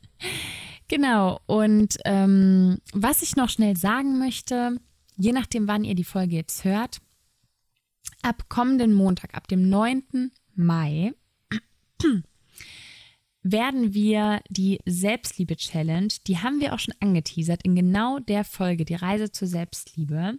genau. 0.87 1.39
Und 1.47 1.97
ähm, 2.05 2.77
was 2.93 3.23
ich 3.23 3.35
noch 3.35 3.49
schnell 3.49 3.77
sagen 3.77 4.19
möchte, 4.19 4.79
je 5.15 5.31
nachdem, 5.31 5.67
wann 5.67 5.83
ihr 5.83 5.95
die 5.95 6.03
Folge 6.03 6.35
jetzt 6.35 6.63
hört, 6.63 6.99
ab 8.21 8.47
kommenden 8.47 8.93
Montag, 8.93 9.33
ab 9.33 9.47
dem 9.47 9.69
9. 9.69 10.29
Mai, 10.53 11.13
werden 13.41 13.93
wir 13.93 14.41
die 14.49 14.79
Selbstliebe-Challenge, 14.85 16.09
die 16.27 16.39
haben 16.39 16.59
wir 16.59 16.73
auch 16.73 16.79
schon 16.79 16.95
angeteasert, 16.99 17.63
in 17.63 17.75
genau 17.75 18.19
der 18.19 18.43
Folge, 18.43 18.85
die 18.85 18.95
Reise 18.95 19.31
zur 19.31 19.47
Selbstliebe, 19.47 20.37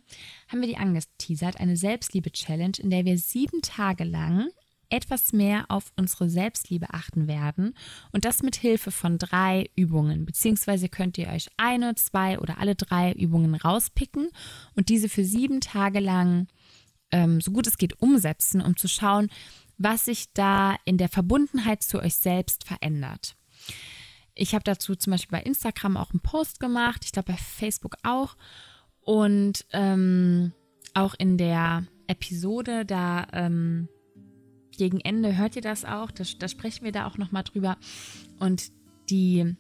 haben 0.48 0.60
wir 0.60 0.68
die 0.68 0.76
angeteasert, 0.76 1.58
eine 1.58 1.76
Selbstliebe-Challenge, 1.76 2.74
in 2.78 2.90
der 2.90 3.04
wir 3.04 3.16
sieben 3.16 3.62
Tage 3.62 4.04
lang 4.04 4.48
etwas 4.90 5.32
mehr 5.32 5.66
auf 5.68 5.92
unsere 5.96 6.28
Selbstliebe 6.28 6.90
achten 6.90 7.28
werden 7.28 7.74
und 8.12 8.24
das 8.24 8.42
mit 8.42 8.56
Hilfe 8.56 8.90
von 8.90 9.18
drei 9.18 9.70
Übungen, 9.76 10.26
beziehungsweise 10.26 10.88
könnt 10.88 11.16
ihr 11.16 11.28
euch 11.28 11.48
eine, 11.56 11.94
zwei 11.94 12.38
oder 12.38 12.58
alle 12.58 12.74
drei 12.74 13.12
Übungen 13.12 13.54
rauspicken 13.54 14.28
und 14.74 14.88
diese 14.88 15.08
für 15.08 15.24
sieben 15.24 15.60
Tage 15.60 16.00
lang 16.00 16.48
ähm, 17.12 17.40
so 17.40 17.50
gut 17.50 17.66
es 17.66 17.78
geht 17.78 18.00
umsetzen, 18.00 18.60
um 18.60 18.76
zu 18.76 18.88
schauen, 18.88 19.30
was 19.80 20.04
sich 20.04 20.30
da 20.34 20.76
in 20.84 20.98
der 20.98 21.08
Verbundenheit 21.08 21.82
zu 21.82 22.00
euch 22.00 22.16
selbst 22.16 22.64
verändert. 22.64 23.34
Ich 24.34 24.54
habe 24.54 24.62
dazu 24.62 24.94
zum 24.94 25.12
Beispiel 25.12 25.38
bei 25.38 25.42
Instagram 25.42 25.96
auch 25.96 26.10
einen 26.10 26.20
Post 26.20 26.60
gemacht, 26.60 27.02
ich 27.04 27.12
glaube 27.12 27.32
bei 27.32 27.38
Facebook 27.38 27.96
auch. 28.02 28.36
Und 29.00 29.64
ähm, 29.72 30.52
auch 30.92 31.14
in 31.18 31.38
der 31.38 31.84
Episode, 32.06 32.84
da 32.84 33.26
ähm, 33.32 33.88
gegen 34.76 35.00
Ende 35.00 35.38
hört 35.38 35.56
ihr 35.56 35.62
das 35.62 35.86
auch, 35.86 36.10
da, 36.10 36.24
da 36.38 36.48
sprechen 36.48 36.84
wir 36.84 36.92
da 36.92 37.06
auch 37.06 37.16
nochmal 37.16 37.44
drüber. 37.44 37.78
Und 38.38 38.72
die, 39.08 39.56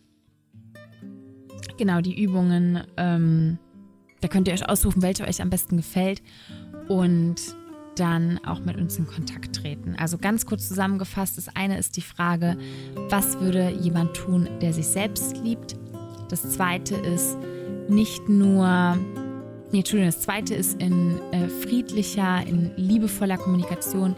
genau, 1.78 2.02
die 2.02 2.22
Übungen, 2.22 2.84
ähm, 2.98 3.58
da 4.20 4.28
könnt 4.28 4.48
ihr 4.48 4.54
euch 4.54 4.68
aussuchen, 4.68 5.00
welche 5.00 5.24
euch 5.24 5.40
am 5.40 5.48
besten 5.48 5.78
gefällt. 5.78 6.22
Und 6.88 7.56
dann 8.00 8.40
auch 8.46 8.60
mit 8.60 8.78
uns 8.78 8.98
in 8.98 9.06
Kontakt 9.06 9.56
treten. 9.56 9.94
Also 9.98 10.16
ganz 10.16 10.46
kurz 10.46 10.66
zusammengefasst, 10.66 11.36
das 11.36 11.54
eine 11.54 11.78
ist 11.78 11.96
die 11.96 12.02
Frage, 12.02 12.56
was 13.10 13.38
würde 13.40 13.70
jemand 13.70 14.14
tun, 14.14 14.48
der 14.62 14.72
sich 14.72 14.86
selbst 14.86 15.36
liebt? 15.44 15.76
Das 16.30 16.50
zweite 16.50 16.94
ist 16.94 17.36
nicht 17.88 18.28
nur, 18.28 18.96
nee, 19.70 19.78
Entschuldigung, 19.78 20.12
das 20.12 20.20
zweite 20.22 20.54
ist 20.54 20.80
in 20.80 21.20
äh, 21.32 21.48
friedlicher, 21.48 22.46
in 22.46 22.70
liebevoller 22.76 23.36
Kommunikation 23.36 24.16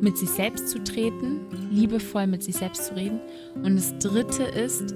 mit 0.00 0.16
sich 0.16 0.30
selbst 0.30 0.68
zu 0.70 0.82
treten, 0.82 1.40
liebevoll 1.70 2.26
mit 2.26 2.42
sich 2.42 2.56
selbst 2.56 2.86
zu 2.86 2.96
reden. 2.96 3.20
Und 3.62 3.76
das 3.76 3.98
dritte 3.98 4.44
ist, 4.44 4.94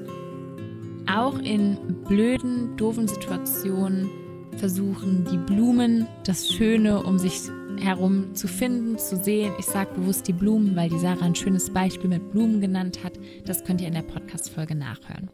auch 1.07 1.39
in 1.39 1.77
blöden, 2.09 2.75
doofen 2.79 3.07
Situationen 3.07 4.09
versuchen, 4.57 5.27
die 5.31 5.37
Blumen, 5.37 6.07
das 6.25 6.49
Schöne 6.49 7.03
um 7.03 7.19
sich 7.19 7.51
herum 7.79 8.35
zu 8.35 8.49
finden, 8.49 8.99
zu 8.99 9.17
sehen. 9.17 9.53
Ich 9.59 9.67
sage 9.67 9.95
bewusst 9.95 10.29
die 10.29 10.33
Blumen, 10.33 10.77
weil 10.77 10.89
die 10.89 10.99
Sarah 10.99 11.25
ein 11.25 11.35
schönes 11.35 11.71
Beispiel 11.71 12.11
mit 12.11 12.33
Blumen 12.33 12.61
genannt 12.61 13.05
hat. 13.05 13.19
Das 13.45 13.65
könnt 13.65 13.81
ihr 13.81 13.89
in 13.89 13.95
der 13.95 14.03
Podcast-Folge 14.03 14.75
nachhören. 14.75 15.31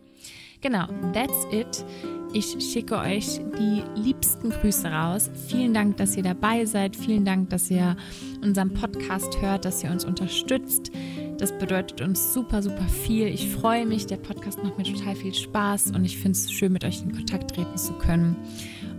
Genau, 0.60 0.86
that's 1.14 1.46
it. 1.52 1.84
Ich 2.32 2.54
schicke 2.60 2.98
euch 2.98 3.40
die 3.58 3.82
liebsten 3.98 4.50
Grüße 4.50 4.88
raus. 4.88 5.30
Vielen 5.48 5.72
Dank, 5.72 5.96
dass 5.96 6.16
ihr 6.16 6.22
dabei 6.22 6.66
seid. 6.66 6.94
Vielen 6.94 7.24
Dank, 7.24 7.50
dass 7.50 7.70
ihr 7.70 7.96
unseren 8.42 8.74
Podcast 8.74 9.40
hört, 9.40 9.64
dass 9.64 9.82
ihr 9.82 9.90
uns 9.90 10.04
unterstützt. 10.04 10.92
Das 11.40 11.56
bedeutet 11.58 12.00
uns 12.02 12.32
super, 12.32 12.62
super 12.62 12.86
viel. 12.86 13.26
Ich 13.26 13.50
freue 13.50 13.86
mich. 13.86 14.06
Der 14.06 14.18
Podcast 14.18 14.62
macht 14.62 14.78
mir 14.78 14.84
total 14.84 15.16
viel 15.16 15.34
Spaß 15.34 15.92
und 15.92 16.04
ich 16.04 16.18
finde 16.18 16.32
es 16.32 16.52
schön, 16.52 16.72
mit 16.72 16.84
euch 16.84 17.02
in 17.02 17.12
Kontakt 17.12 17.54
treten 17.54 17.76
zu 17.76 17.94
können 17.94 18.36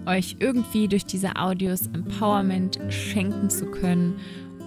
euch 0.05 0.37
irgendwie 0.39 0.87
durch 0.87 1.05
diese 1.05 1.35
Audios 1.35 1.87
Empowerment 1.87 2.79
schenken 2.89 3.49
zu 3.49 3.65
können. 3.65 4.15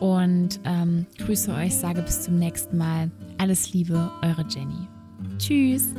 Und 0.00 0.60
ähm, 0.64 1.06
grüße 1.18 1.52
euch, 1.54 1.74
sage 1.74 2.02
bis 2.02 2.22
zum 2.22 2.38
nächsten 2.38 2.76
Mal. 2.76 3.10
Alles 3.38 3.72
Liebe, 3.72 4.10
eure 4.22 4.44
Jenny. 4.48 4.88
Tschüss. 5.38 5.94